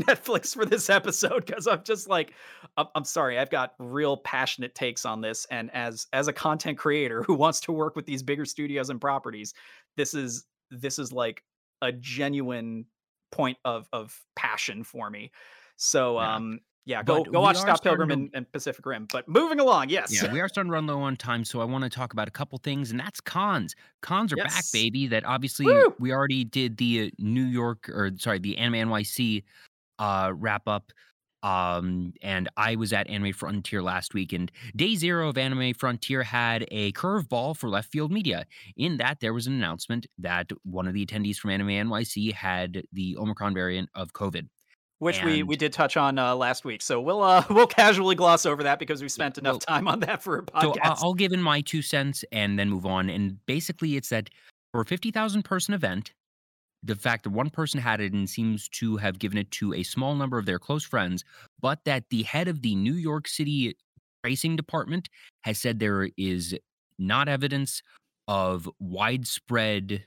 [0.04, 2.34] netflix for this episode because i'm just like
[2.76, 6.78] I'm, I'm sorry i've got real passionate takes on this and as as a content
[6.78, 9.54] creator who wants to work with these bigger studios and properties
[9.96, 11.42] this is this is like
[11.82, 12.84] a genuine
[13.32, 15.30] point of of passion for me
[15.76, 16.36] so Yeah.
[16.36, 19.60] um yeah go But go watch scott pilgrim starting and, and pacific rim but moving
[19.60, 21.90] along yes Yeah, we are starting to run low on time, so I want to
[21.90, 23.74] talk about a couple things, and that's cons.
[24.02, 25.06] Cons are back, baby.
[25.06, 25.94] That obviously Woo!
[25.98, 29.44] we already did the uh, New York, or sorry, the Anime NYC
[29.98, 30.92] uh, wrap up.
[31.42, 36.22] Um, and I was at Anime Frontier last week, and day zero of Anime Frontier
[36.22, 38.44] had a curveball for left field media.
[38.76, 42.82] In that, there was an announcement that one of the attendees from Anime NYC had
[42.92, 44.48] the Omicron variant of COVID.
[45.00, 46.82] Which we we did touch on uh, last week.
[46.82, 50.00] So we'll uh we'll casually gloss over that because we spent enough well, time on
[50.00, 50.78] that for a podcast.
[50.84, 53.10] I- I'll give in my two cents and then move on.
[53.10, 54.30] And basically, it's that
[54.72, 56.12] for a 50,000 person event,
[56.82, 59.82] the fact that one person had it and seems to have given it to a
[59.82, 61.24] small number of their close friends,
[61.60, 63.76] but that the head of the New York City
[64.22, 65.08] tracing department
[65.42, 66.54] has said there is
[66.98, 67.82] not evidence
[68.28, 70.04] of widespread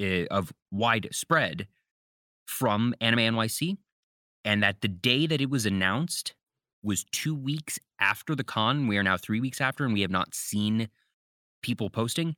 [0.00, 1.66] uh, of widespread
[2.46, 3.76] from Anime NYC,
[4.46, 6.32] and that the day that it was announced
[6.82, 8.86] was two weeks after the con.
[8.86, 10.88] We are now three weeks after, and we have not seen
[11.62, 12.36] people posting.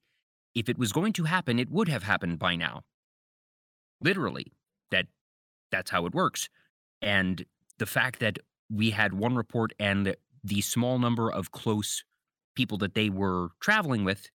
[0.55, 2.81] If it was going to happen, it would have happened by now.
[4.01, 4.53] Literally,
[4.91, 5.07] that
[5.71, 6.49] that's how it works.
[7.03, 7.45] And
[7.79, 8.39] the fact that
[8.71, 12.05] we had one report and the small number of close
[12.57, 14.31] people that they were traveling with,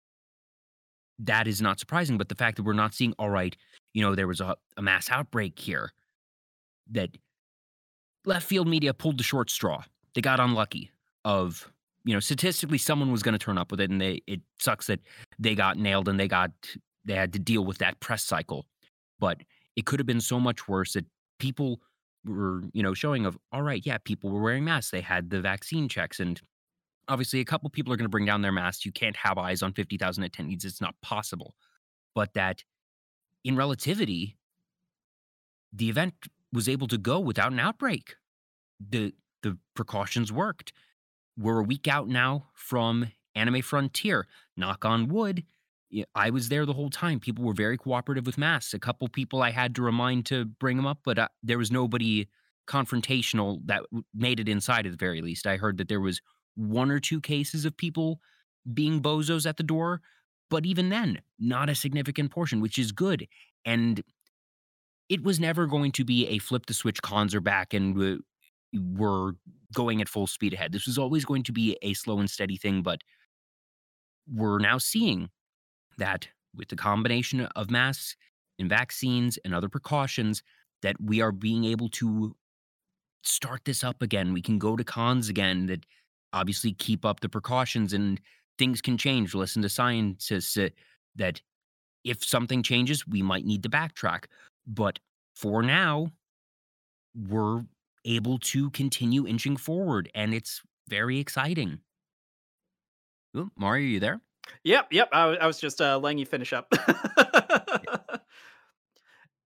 [1.19, 2.17] that is not surprising.
[2.17, 3.55] But the fact that we're not seeing, all right,
[3.93, 5.93] you know, there was a, a mass outbreak here,
[6.91, 7.11] that
[8.25, 9.83] left field media pulled the short straw.
[10.13, 10.91] They got unlucky
[11.25, 11.71] of,
[12.03, 14.87] you know, statistically someone was going to turn up with it and they it sucks
[14.87, 14.99] that
[15.39, 16.51] they got nailed and they got
[17.05, 18.65] they had to deal with that press cycle.
[19.19, 19.41] But
[19.75, 21.05] it could have been so much worse that
[21.39, 21.81] people
[22.25, 24.91] were, you know, showing of all right, yeah, people were wearing masks.
[24.91, 26.39] They had the vaccine checks and
[27.07, 28.85] obviously a couple people are going to bring down their masks.
[28.85, 30.65] You can't have eyes on 50,000 attendees.
[30.65, 31.55] It's not possible.
[32.13, 32.63] But that
[33.43, 34.37] in relativity
[35.73, 36.13] the event
[36.53, 38.15] was able to go without an outbreak.
[38.79, 40.73] The the precautions worked.
[41.37, 44.27] We're a week out now from Anime Frontier.
[44.55, 45.43] Knock on wood.
[46.15, 47.19] I was there the whole time.
[47.19, 48.73] People were very cooperative with masks.
[48.73, 51.71] A couple people I had to remind to bring them up, but uh, there was
[51.71, 52.27] nobody
[52.67, 53.83] confrontational that
[54.13, 55.47] made it inside at the very least.
[55.47, 56.21] I heard that there was
[56.55, 58.19] one or two cases of people
[58.73, 60.01] being bozos at the door,
[60.49, 63.27] but even then, not a significant portion, which is good.
[63.65, 64.01] And
[65.11, 68.21] it was never going to be a flip the switch cons are back and we-
[68.73, 69.33] we're
[69.73, 70.71] going at full speed ahead.
[70.71, 73.01] This was always going to be a slow and steady thing, but
[74.25, 75.29] we're now seeing
[75.97, 78.15] that with the combination of masks
[78.57, 80.43] and vaccines and other precautions
[80.81, 82.33] that we are being able to
[83.23, 84.31] start this up again.
[84.31, 85.85] We can go to cons again that
[86.31, 88.21] obviously keep up the precautions and
[88.57, 89.35] things can change.
[89.35, 90.69] Listen to scientists uh,
[91.17, 91.41] that
[92.03, 94.25] if something changes, we might need to backtrack.
[94.65, 94.99] But
[95.35, 96.11] for now,
[97.15, 97.63] we're
[98.05, 101.79] able to continue inching forward, and it's very exciting.
[103.35, 104.21] Oh, Mario, are you there?
[104.63, 105.09] Yep, yep.
[105.11, 106.71] I, I was just uh, letting you finish up.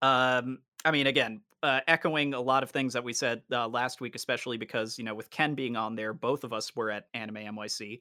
[0.02, 4.02] um, I mean, again, uh, echoing a lot of things that we said uh, last
[4.02, 7.08] week, especially because you know, with Ken being on there, both of us were at
[7.14, 8.00] Anime NYC,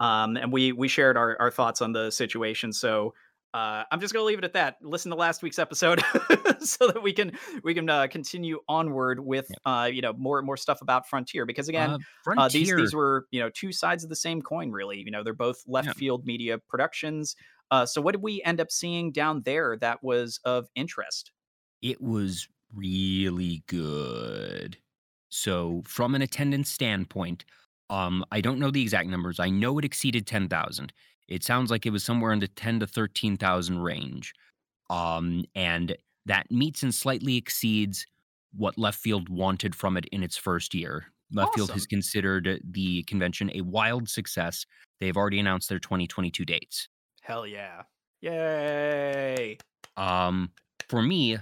[0.00, 2.72] um, and we we shared our, our thoughts on the situation.
[2.72, 3.14] So
[3.54, 4.76] uh, I'm just gonna leave it at that.
[4.82, 6.00] Listen to last week's episode
[6.60, 7.32] so that we can
[7.62, 11.68] we can uh, continue onward with uh, you know more more stuff about Frontier because
[11.68, 11.90] again.
[11.90, 11.98] Uh,
[12.36, 15.22] Uh, these these were you know two sides of the same coin really you know
[15.22, 15.92] they're both left Yeah.
[15.92, 17.36] field media productions
[17.70, 21.32] uh, so what did we end up seeing down there that was of interest
[21.82, 24.78] it was really good.
[25.30, 27.44] So, from an attendance standpoint,
[27.90, 29.40] um, I don't know the exact numbers.
[29.40, 30.92] I know it exceeded ten thousand.
[31.32, 34.34] It sounds like it was somewhere in the ten to thirteen thousand range.
[34.90, 38.06] Um, and that meets and slightly exceeds
[38.54, 41.06] what left field wanted from it in its first year.
[41.32, 44.66] Left field has considered the convention a wild success.
[45.00, 46.88] They've already announced their 2022 dates.
[47.22, 47.84] Hell yeah.
[48.20, 49.56] Yay.
[49.96, 50.50] Um,
[50.90, 51.38] for me,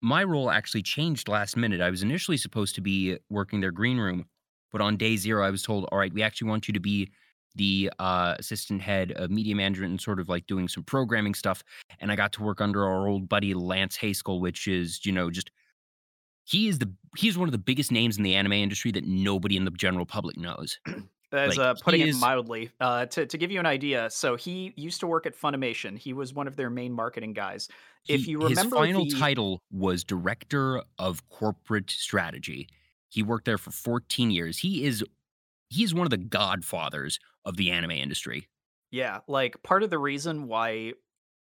[0.00, 1.80] my role actually changed last minute.
[1.80, 4.26] I was initially supposed to be working their green room,
[4.70, 7.10] but on day zero, I was told, all right, we actually want you to be
[7.54, 11.64] the uh, assistant head of media management and sort of like doing some programming stuff.
[12.00, 15.30] And I got to work under our old buddy Lance Heiskell, which is, you know,
[15.30, 15.50] just
[16.44, 19.56] he is the he's one of the biggest names in the anime industry that nobody
[19.56, 20.78] in the general public knows.
[21.30, 24.34] As Like uh, putting it is mildly, uh, to to give you an idea, so
[24.34, 25.98] he used to work at Funimation.
[25.98, 27.68] He was one of their main marketing guys.
[28.08, 32.66] If he you his remember final the title was director of corporate strategy.
[33.10, 34.56] He worked there for 14 years.
[34.56, 35.04] He is
[35.68, 38.48] he's one of the godfathers of the anime industry.
[38.90, 40.94] yeah, like part of the reason why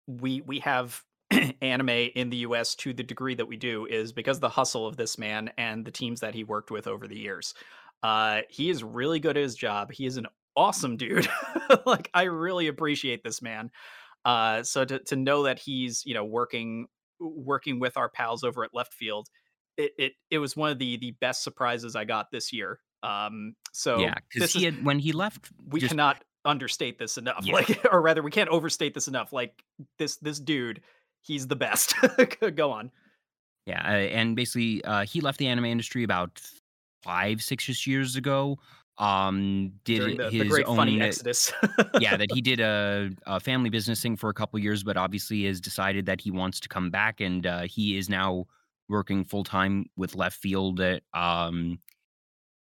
[0.07, 1.03] we we have
[1.63, 4.97] anime in the US to the degree that we do is because the hustle of
[4.97, 7.55] this man and the teams that he worked with over the years.
[8.03, 9.91] Uh, he is really good at his job.
[9.91, 11.29] He is an awesome dude.
[11.87, 13.71] like I really appreciate this man.
[14.25, 16.87] Uh, so to to know that he's you know working
[17.21, 19.29] working with our pals over at Left Field,
[19.77, 22.81] it it it was one of the the best surprises I got this year.
[23.05, 27.45] Um, so Yeah, because he had when he left we just cannot understate this enough.
[27.45, 27.55] yeah.
[27.55, 29.33] Like, or rather, we can't overstate this enough.
[29.33, 29.65] Like
[29.99, 30.81] this this dude,
[31.23, 31.95] he's the best.
[32.55, 32.91] Go on.
[33.67, 36.39] Yeah, uh, and basically, uh, he left the anime industry about
[37.03, 38.59] 5, 6 years ago.
[38.99, 41.53] Um, did the the his great funny own exodus.
[41.99, 45.45] yeah, that he did a, a family business thing for a couple years, but obviously
[45.47, 48.45] has decided that he wants to come back, and uh, he is now
[48.89, 50.81] working full time with Left Field.
[50.81, 51.79] uh, Um,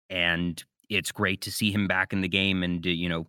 [0.09, 3.27] and it's great to see him back in the game, and uh, you know,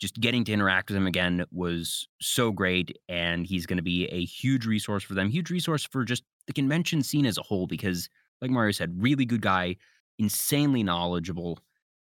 [0.00, 2.96] just getting to interact with him again was so great.
[3.08, 6.52] And he's going to be a huge resource for them, huge resource for just the
[6.52, 8.08] convention scene as a whole, because
[8.42, 9.76] like Mario said, really good guy,
[10.18, 11.58] insanely knowledgeable,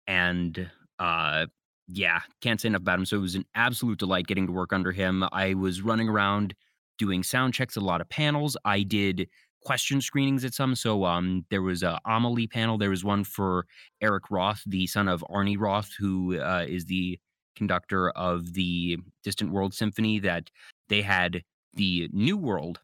[0.08, 1.48] and uh
[1.94, 3.06] yeah, can't say enough about him.
[3.06, 5.26] So it was an absolute delight getting to work under him.
[5.34, 6.54] I was running around
[6.98, 8.56] doing sound checks a lot of panels.
[8.64, 9.28] I did
[9.64, 10.76] question screenings at some.
[10.76, 12.78] So um there was a Amelie panel.
[12.78, 13.66] There was one for
[14.02, 17.20] Eric Roth, the son of Arnie Roth, who uh, is the
[17.56, 20.50] conductor of the Distant World Symphony that
[20.90, 21.44] they had
[21.74, 22.80] the New World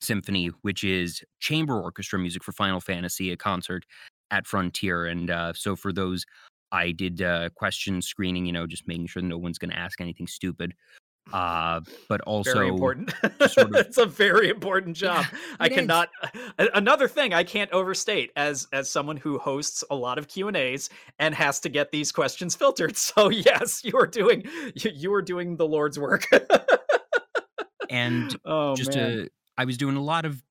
[0.00, 3.84] Symphony, which is chamber orchestra music for Final Fantasy, a concert
[4.30, 5.06] at Frontier.
[5.06, 6.24] And uh, so for those,
[6.72, 10.00] I did uh, question screening, you know, just making sure no one's going to ask
[10.00, 10.74] anything stupid.
[11.32, 13.12] Uh, but also, very important.
[13.48, 15.26] sort of- it's a very important job.
[15.60, 16.08] I cannot.
[16.58, 20.48] a- Another thing I can't overstate as as someone who hosts a lot of Q
[20.48, 22.96] and A's and has to get these questions filtered.
[22.96, 26.24] So yes, you are doing you, you are doing the Lord's work.
[27.90, 29.20] and oh just man.
[29.20, 29.28] a,
[29.60, 30.42] I was doing a lot of,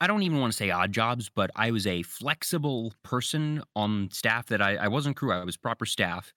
[0.00, 4.10] I don't even want to say odd jobs, but I was a flexible person on
[4.12, 6.32] staff that I, I wasn't crew, I was proper staff.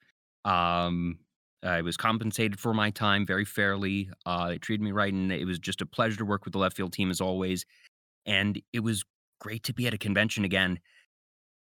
[0.45, 1.19] Um,
[1.63, 4.09] I was compensated for my time very fairly.
[4.25, 6.59] Uh, they treated me right, and it was just a pleasure to work with the
[6.59, 7.65] left field team as always.
[8.25, 9.03] And it was
[9.39, 10.79] great to be at a convention again.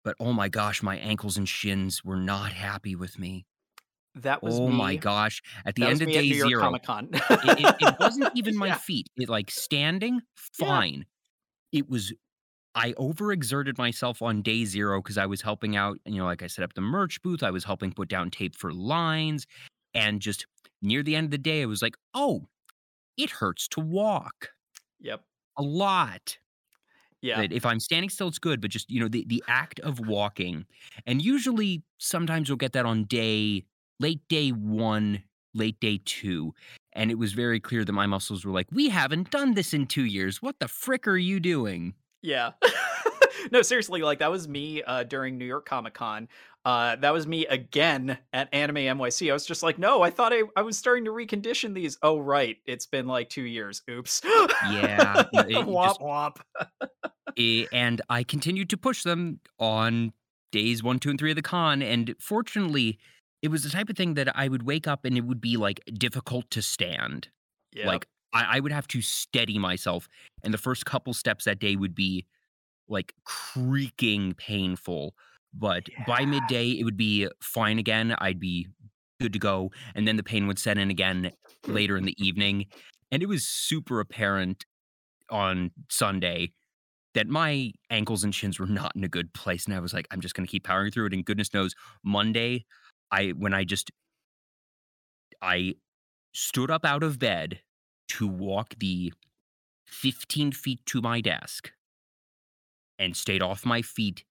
[0.05, 3.47] But oh my gosh, my ankles and shins were not happy with me.
[4.15, 4.77] that was Oh me.
[4.77, 5.43] my gosh.
[5.67, 7.11] At the that end of day zero, Comic Con.
[7.13, 8.75] it, it, it wasn't even my Yeah.
[8.75, 9.07] feet.
[9.17, 10.21] It like standing,
[10.59, 10.67] Yeah.
[10.67, 11.07] fine.
[11.73, 12.13] It was
[12.75, 16.47] I overexerted myself on day zero because I was helping out, you know, like I
[16.49, 19.47] set up the merch booth, I was helping put down tape for lines,
[19.95, 20.47] and just
[20.83, 22.47] near the end of the day, I was like, oh,
[23.17, 24.51] it hurts to walk
[25.01, 25.23] Yep.
[25.59, 26.39] a lot.
[27.23, 27.43] Yeah.
[27.43, 30.01] That if I'm standing still, it's good, but just you know, the the act of
[30.01, 30.65] walking,
[31.07, 33.65] and usually sometimes you'll get that on day
[33.99, 35.23] late day one,
[35.53, 36.55] late day two,
[36.95, 39.87] and it was very clear that my muscles were like, we haven't done this in
[39.87, 40.41] two years.
[40.41, 41.93] What the frick are you doing?
[42.23, 42.53] Yeah.
[43.53, 46.27] no, seriously, like that was me uh during New York Comic Con.
[46.65, 49.31] Uh that was me again at Anime NYC.
[49.31, 51.97] I was just like, no, I thought I, I was starting to recondition these.
[52.03, 52.59] Oh right.
[52.67, 53.83] It's been like two years.
[53.89, 54.21] Oops.
[54.25, 56.37] Yeah, it- womp just- womp.
[57.39, 60.13] Eh, and I continued to push them on
[60.51, 61.81] days one, two, and three of the con.
[61.81, 62.99] And fortunately,
[63.41, 65.57] it was the type of thing that I would wake up and it would be
[65.57, 67.29] like difficult to stand.
[67.73, 67.87] Yeah.
[67.87, 70.09] Like I, I would have to steady myself,
[70.43, 72.27] and the first couple steps that day would be
[72.89, 75.15] like creaking painful.
[75.53, 78.15] But by midday, it would be fine again.
[78.19, 78.69] I'd be
[79.21, 81.33] good to go, and then the pain would set in again
[81.67, 82.67] later in the evening,
[83.11, 84.65] and it was super apparent
[85.31, 86.53] on Sunday
[87.15, 90.07] that my ankles and shins were not in a good place, and I was like,
[90.11, 91.13] I'm just going to keep powering through it.
[91.13, 91.75] And goodness knows,
[92.05, 92.65] Monday,
[93.11, 93.91] I when I just
[95.43, 95.75] I
[96.33, 97.61] stood up out of bed
[98.09, 99.13] to walk the
[99.87, 101.73] 15 feet to my desk
[102.99, 104.25] and stayed off my feet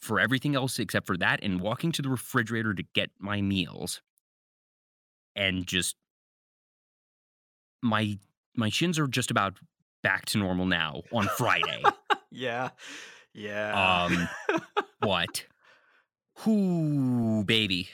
[0.00, 4.00] for everything else except for that and walking to the refrigerator to get my meals
[5.36, 5.96] and just
[7.82, 8.18] my
[8.56, 9.54] my shins are just about
[10.02, 11.82] back to normal now on Friday.
[12.30, 12.70] yeah.
[13.34, 14.04] Yeah.
[14.04, 14.28] Um
[15.00, 15.44] what?
[16.44, 17.88] Whoo, baby.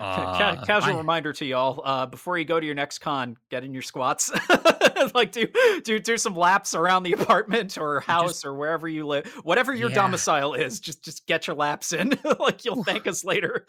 [0.00, 3.64] Uh, casual I- reminder to y'all: uh, before you go to your next con, get
[3.64, 4.30] in your squats.
[5.14, 5.46] like do
[5.84, 9.88] do do some laps around the apartment or house or wherever you live, whatever your
[9.90, 9.94] Yeah.
[9.96, 10.80] domicile is.
[10.80, 12.18] Just just get your laps in.
[12.38, 13.64] like you'll thank us later.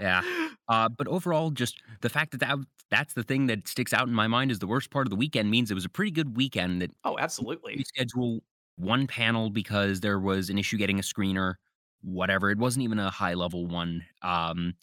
[0.00, 0.22] Yeah.
[0.68, 2.58] Uh, but overall, just the fact that, that
[2.90, 5.16] that's the thing that sticks out in my mind is the worst part of the
[5.16, 7.84] weekend means it was a pretty good weekend that Oh, absolutely.
[7.98, 8.40] reschedule
[8.76, 11.54] one panel because there was an issue getting a screener,
[12.02, 12.50] whatever.
[12.50, 14.04] It wasn't even a high level one.
[14.22, 14.74] Um,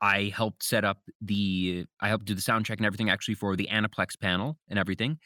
[0.00, 3.56] I helped set up the, I helped do the sound check and everything actually for
[3.56, 5.18] the Aniplex panel and everything.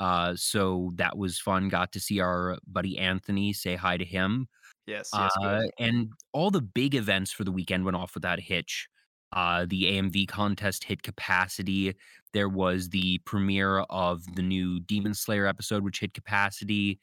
[0.00, 1.68] Uh, so that was fun.
[1.68, 4.48] Got to see our buddy Anthony, say hi to him.
[4.86, 5.10] Yes.
[5.14, 5.32] Yes.
[5.40, 8.88] Uh, and all the big events for the weekend went off without a hitch.
[9.32, 11.94] Uh, the AMV contest hit capacity.
[12.32, 17.00] There was the premiere of the new Demon Slayer episode, which hit capacity.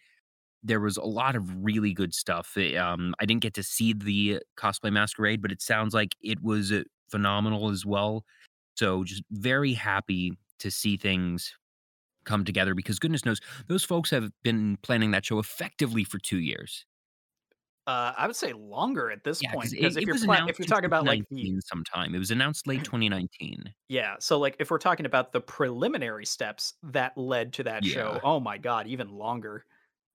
[0.63, 2.55] There was a lot of really good stuff.
[2.57, 6.41] Eh, Um, I didn't get to see the cosplay masquerade, but it sounds like it
[6.41, 8.25] was uh, phenomenal as well.
[8.75, 11.57] So just very happy to see things
[12.25, 16.39] come together because goodness knows those folks have been planning that show effectively for two
[16.39, 16.85] years.
[17.87, 20.59] Uh, I would say longer at this Yeah, point 'cause because if you're pla- if
[20.59, 22.15] you're talking about like the 2019 sometime.
[22.15, 23.73] It was announced late 2019.
[23.89, 24.17] Yeah.
[24.19, 28.39] So, like, if we're talking about the preliminary steps that led to that show, oh
[28.39, 29.65] my god, even longer,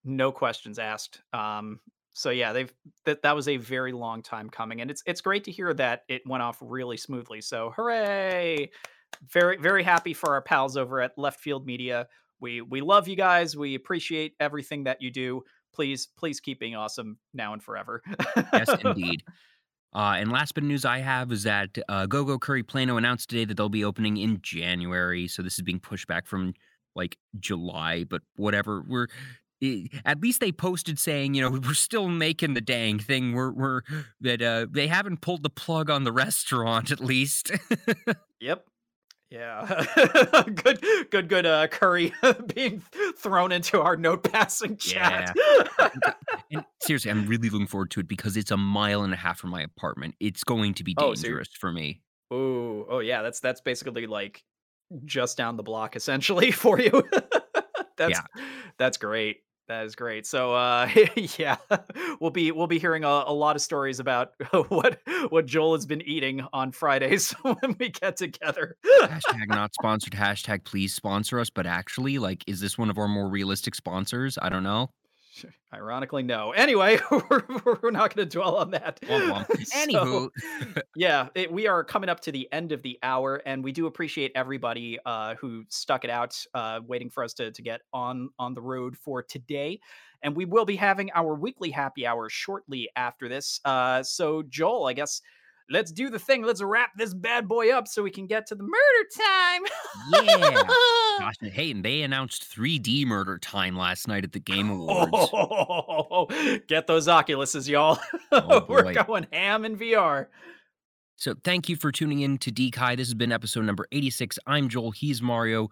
[0.07, 1.21] no questions asked.
[1.33, 1.81] Um.
[2.15, 2.73] So yeah, they've
[3.05, 6.05] that that was a very long time coming, and it's it's great to hear that
[6.09, 7.43] it went off really smoothly.
[7.43, 8.71] So hooray!
[9.31, 12.09] Very very happy for our pals over at Left Field Media.
[12.41, 13.57] We we love you guys.
[13.57, 15.43] We appreciate everything that you do.
[15.75, 18.03] Please please keep being awesome now and forever.
[18.53, 19.23] Yes, indeed.
[19.95, 23.31] Uh, and last bit of news I have is that uh, GoGo Curry Plano announced
[23.31, 25.27] today that they'll be opening in January.
[25.27, 26.53] So this is being pushed back from
[26.95, 28.85] like July, but whatever.
[28.87, 29.09] We're
[30.05, 33.33] at least they posted saying, you know, we're still making the dang thing.
[33.35, 33.81] We're we're
[34.21, 37.51] that uh, they haven't pulled the plug on the restaurant at least.
[38.41, 38.67] Yep.
[39.31, 39.85] Yeah.
[40.55, 42.13] good good good uh curry
[42.55, 42.83] being
[43.19, 45.35] thrown into our note passing chat.
[46.53, 49.39] and seriously, I'm really looking forward to it because it's a mile and a half
[49.39, 50.15] from my apartment.
[50.21, 52.03] It's going to be Oh, so dangerous for me.
[52.31, 54.45] oh, oh yeah, that's that's basically like
[55.07, 57.03] just down the block essentially for you.
[57.97, 58.21] that's
[58.79, 59.39] that's great.
[59.69, 60.27] That is great.
[60.27, 60.89] So uh
[61.39, 61.57] yeah,
[62.21, 64.33] we'll be we'll be hearing a, a lot of stories about
[64.69, 68.77] what what Joel has been eating on Fridays when we get together.
[69.03, 73.09] hashtag not sponsored hashtag please sponsor us but actually like is this one of our
[73.09, 74.91] more realistic sponsors i don't know
[75.75, 76.53] Ironically, no.
[76.53, 77.43] Anyway, we're,
[77.83, 79.01] we're not going to dwell on that.
[79.03, 79.47] Womp.
[79.67, 80.31] So, anywho
[80.95, 83.87] yeah, it, we are coming up to the end of the hour, and we do
[83.87, 88.31] appreciate everybody uh, who stuck it out, uh, waiting for us to to get on
[88.39, 89.81] on the road for today.
[90.23, 93.61] And we will be having our weekly happy hour shortly after this.
[93.65, 95.21] Uh, so, Joel, I guess
[95.71, 96.43] let's do the thing.
[96.45, 99.63] Let's wrap this bad boy up so we can get to the murder time.
[100.25, 100.63] yeah
[101.19, 106.27] Gosh, hey and they announced 3d murder time last night at the game awards Oh,
[106.69, 107.99] get those Oculuses, y'all.
[108.33, 110.27] Oh, We're going ham in VR.
[111.17, 114.69] so thank you for tuning in to dekai this has been episode number 86 i'm
[114.69, 115.71] joel he's mario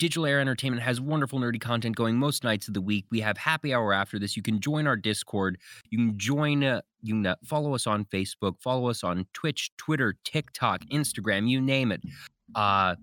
[0.00, 3.04] Digital Air Entertainment has wonderful nerdy content going most nights of the week.
[3.10, 4.34] We have happy hour after this.
[4.34, 5.58] You can join our Discord.
[5.90, 9.70] You can join, uh, you can uh, follow us on Facebook, follow us on Twitch,
[9.76, 12.00] Twitter, TikTok, Instagram, you name it.
[12.54, 12.96] Uh,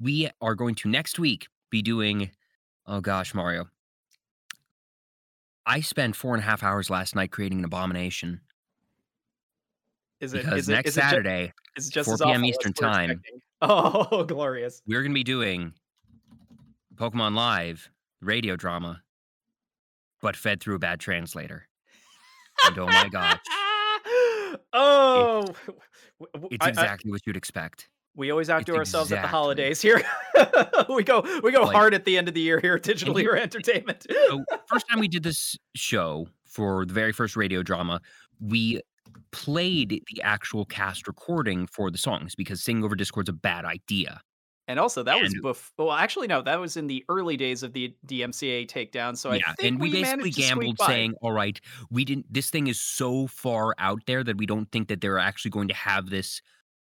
[0.00, 2.30] we are going to next week be doing,
[2.86, 3.68] oh gosh, Mario.
[5.66, 8.40] I spent four and a half hours last night creating an abomination
[10.20, 12.20] Is it because is it, next is it ju- Saturday is it just 4 as
[12.22, 12.30] p.m.
[12.36, 13.10] awful Eastern time.
[13.10, 13.40] expecting?
[13.62, 14.80] Oh, glorious.
[14.86, 15.72] we're going to be doing
[16.96, 17.90] Pokemon Live
[18.20, 19.02] radio drama,
[20.22, 21.68] but fed through a bad translator.
[22.66, 23.38] And oh my gosh,
[24.72, 25.54] oh,
[26.32, 27.88] w- it's I- I- exactly what you'd expect.
[28.14, 30.02] we always outdo ourselves at the holidays here.
[30.88, 33.30] we go we go Like- hard at the end of the year here, digitally you-
[33.30, 34.06] or entertainment.
[34.28, 38.00] So, first time we did this show for the very first radio drama,
[38.40, 38.80] we
[39.32, 44.20] played the actual cast recording for the songs because singing over Discord's a bad idea.
[44.68, 45.86] And also, that was before.
[45.86, 49.16] Well, actually, no, that was in the early days of the DMCA takedown.
[49.16, 51.60] So I yeah, think and we, basically managed to gambled saying, "All right,
[51.90, 52.32] we didn't.
[52.32, 55.68] This thing is so far out there that we don't think that they're actually going
[55.68, 56.42] to have this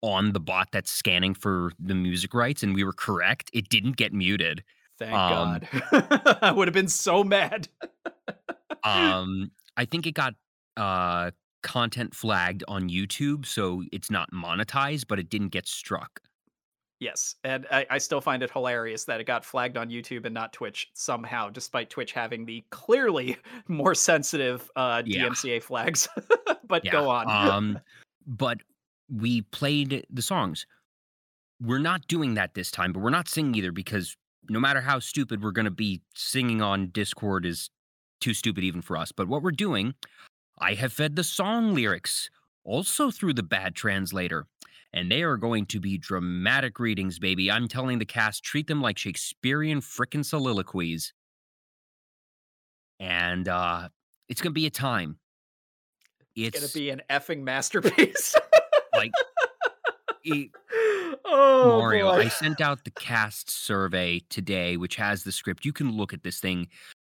[0.03, 3.97] on the bot that's scanning for the music rights." And we were correct; it didn't
[3.97, 4.62] get muted.
[4.99, 5.61] Thank Um,
[5.91, 6.39] God.
[6.43, 7.68] I would have been so mad.
[8.85, 10.35] um, I think it got
[10.77, 11.31] uh,
[11.62, 16.20] content flagged on YouTube, so it's not monetized, but it didn't get struck.
[17.03, 20.33] Yes, and I, I still find it hilarious that it got flagged on YouTube and
[20.33, 23.37] not Twitch somehow, despite Twitch having the clearly
[23.67, 25.25] more sensitive uh, Yeah.
[25.25, 26.09] DMCA flags.
[26.69, 26.93] but Yeah.
[26.93, 27.29] go on.
[27.29, 27.79] Um,
[28.27, 28.59] but
[29.13, 30.65] we played the songs.
[31.61, 34.17] We're not doing that this time, but we're not singing either because
[34.49, 37.69] no matter how stupid we're going to be, singing on Discord is
[38.21, 39.11] too stupid even for us.
[39.11, 39.95] But what we're doing,
[40.61, 42.31] I have fed the song lyrics
[42.63, 44.47] also through the bad translator.
[44.95, 47.51] And they are going to be dramatic readings, baby.
[47.51, 51.12] I'm telling the cast, treat them like Shakespearean frickin' soliloquies.
[53.01, 53.88] And uh
[54.28, 55.18] it's gonna be a time.
[56.36, 58.34] it's It's gonna be an effing masterpiece.
[58.95, 59.12] like
[60.24, 60.51] it,
[61.24, 62.22] oh, Mario, boy.
[62.22, 65.64] I sent out the cast survey today, which has the script.
[65.64, 66.68] You can look at this thing.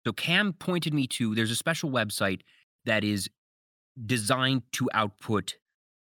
[0.06, 2.40] So Cam pointed me to there's a special website
[2.84, 3.28] that is
[4.06, 5.54] designed to output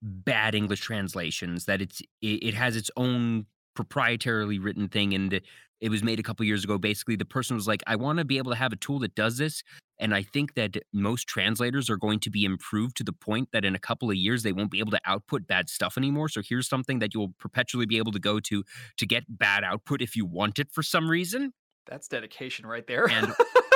[0.01, 1.65] bad English translations.
[1.65, 3.45] That it's it, it has its own
[3.77, 5.41] proprietarily written thing, and
[5.79, 6.77] it was made a couple years ago.
[6.77, 9.15] Basically, the person was like, "I want to be able to have a tool that
[9.15, 9.63] does this."
[9.99, 13.65] And I think that most translators are going to be improved to the point that
[13.65, 16.29] in a couple of years they won't be able to output bad stuff anymore.
[16.29, 18.63] So here's something that you'll perpetually be able to go to
[18.97, 21.53] to get bad output if you want it for some reason.
[21.87, 23.09] That's dedication right there.
[23.09, 23.33] And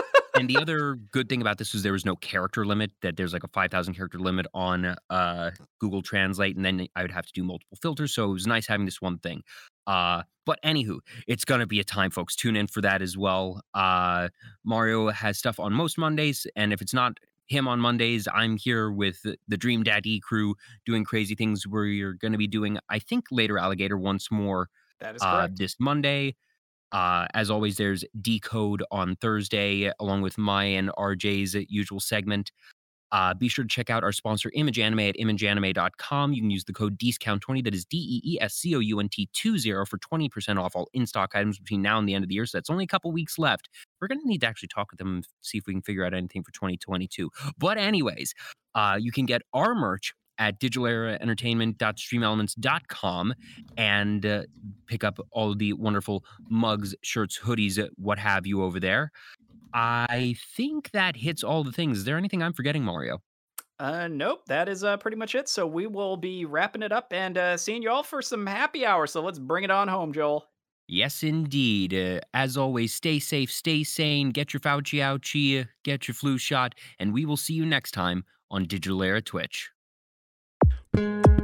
[0.41, 3.31] and the other good thing about this was there was no character limit that there's
[3.31, 7.33] like a 5000 character limit on uh google translate and then i would have to
[7.33, 9.43] do multiple filters so it was nice having this one thing
[9.87, 13.61] uh but anywho it's gonna be a time folks tune in for that as well
[13.75, 14.27] uh
[14.63, 18.91] mario has stuff on most mondays and if it's not him on mondays i'm here
[18.91, 23.25] with the- dream daddy crew doing crazy things where you're gonna be doing i think
[23.29, 24.69] later alligator once more
[25.01, 25.57] that is uh, correct.
[25.57, 26.35] this Monday.
[26.91, 32.51] Uh, as always, there's Decode on Thursday, along with my and RJ's usual segment.
[33.11, 36.31] Uh, be sure to check out our sponsor, Image Anime, at imageanime.com.
[36.31, 38.99] You can use the code DEESCOUNT20, that is D E E S C O U
[39.01, 42.23] N T 20 for 20% off all in stock items between now and the end
[42.23, 42.45] of the year.
[42.45, 43.69] So that's only a couple weeks left.
[43.99, 46.05] We're going to need to actually talk with them and see if we can figure
[46.05, 47.29] out anything for 2022.
[47.57, 48.33] But, anyways,
[48.75, 53.33] uh, you can get our merch at digitaleraentertainment.streamelements.com
[53.77, 54.41] and uh,
[54.87, 59.11] pick up all the wonderful mugs, shirts, hoodies, uh, what have you over there.
[59.73, 61.99] I think that hits all the things.
[61.99, 63.21] Is there anything I'm forgetting, Mario?
[63.79, 65.47] Uh, nope, that is uh, pretty much it.
[65.47, 68.83] So we will be wrapping it up and uh, seeing you all for some happy
[68.83, 69.05] hour.
[69.05, 70.45] So let's bring it on home, Joel.
[70.87, 71.93] Yes, indeed.
[71.93, 76.73] Uh, as always, stay safe, stay sane, get your Fauci ouchie, get your flu shot,
[76.99, 79.69] and we will see you next time on Digital Era Twitch.
[80.93, 81.40] Thank you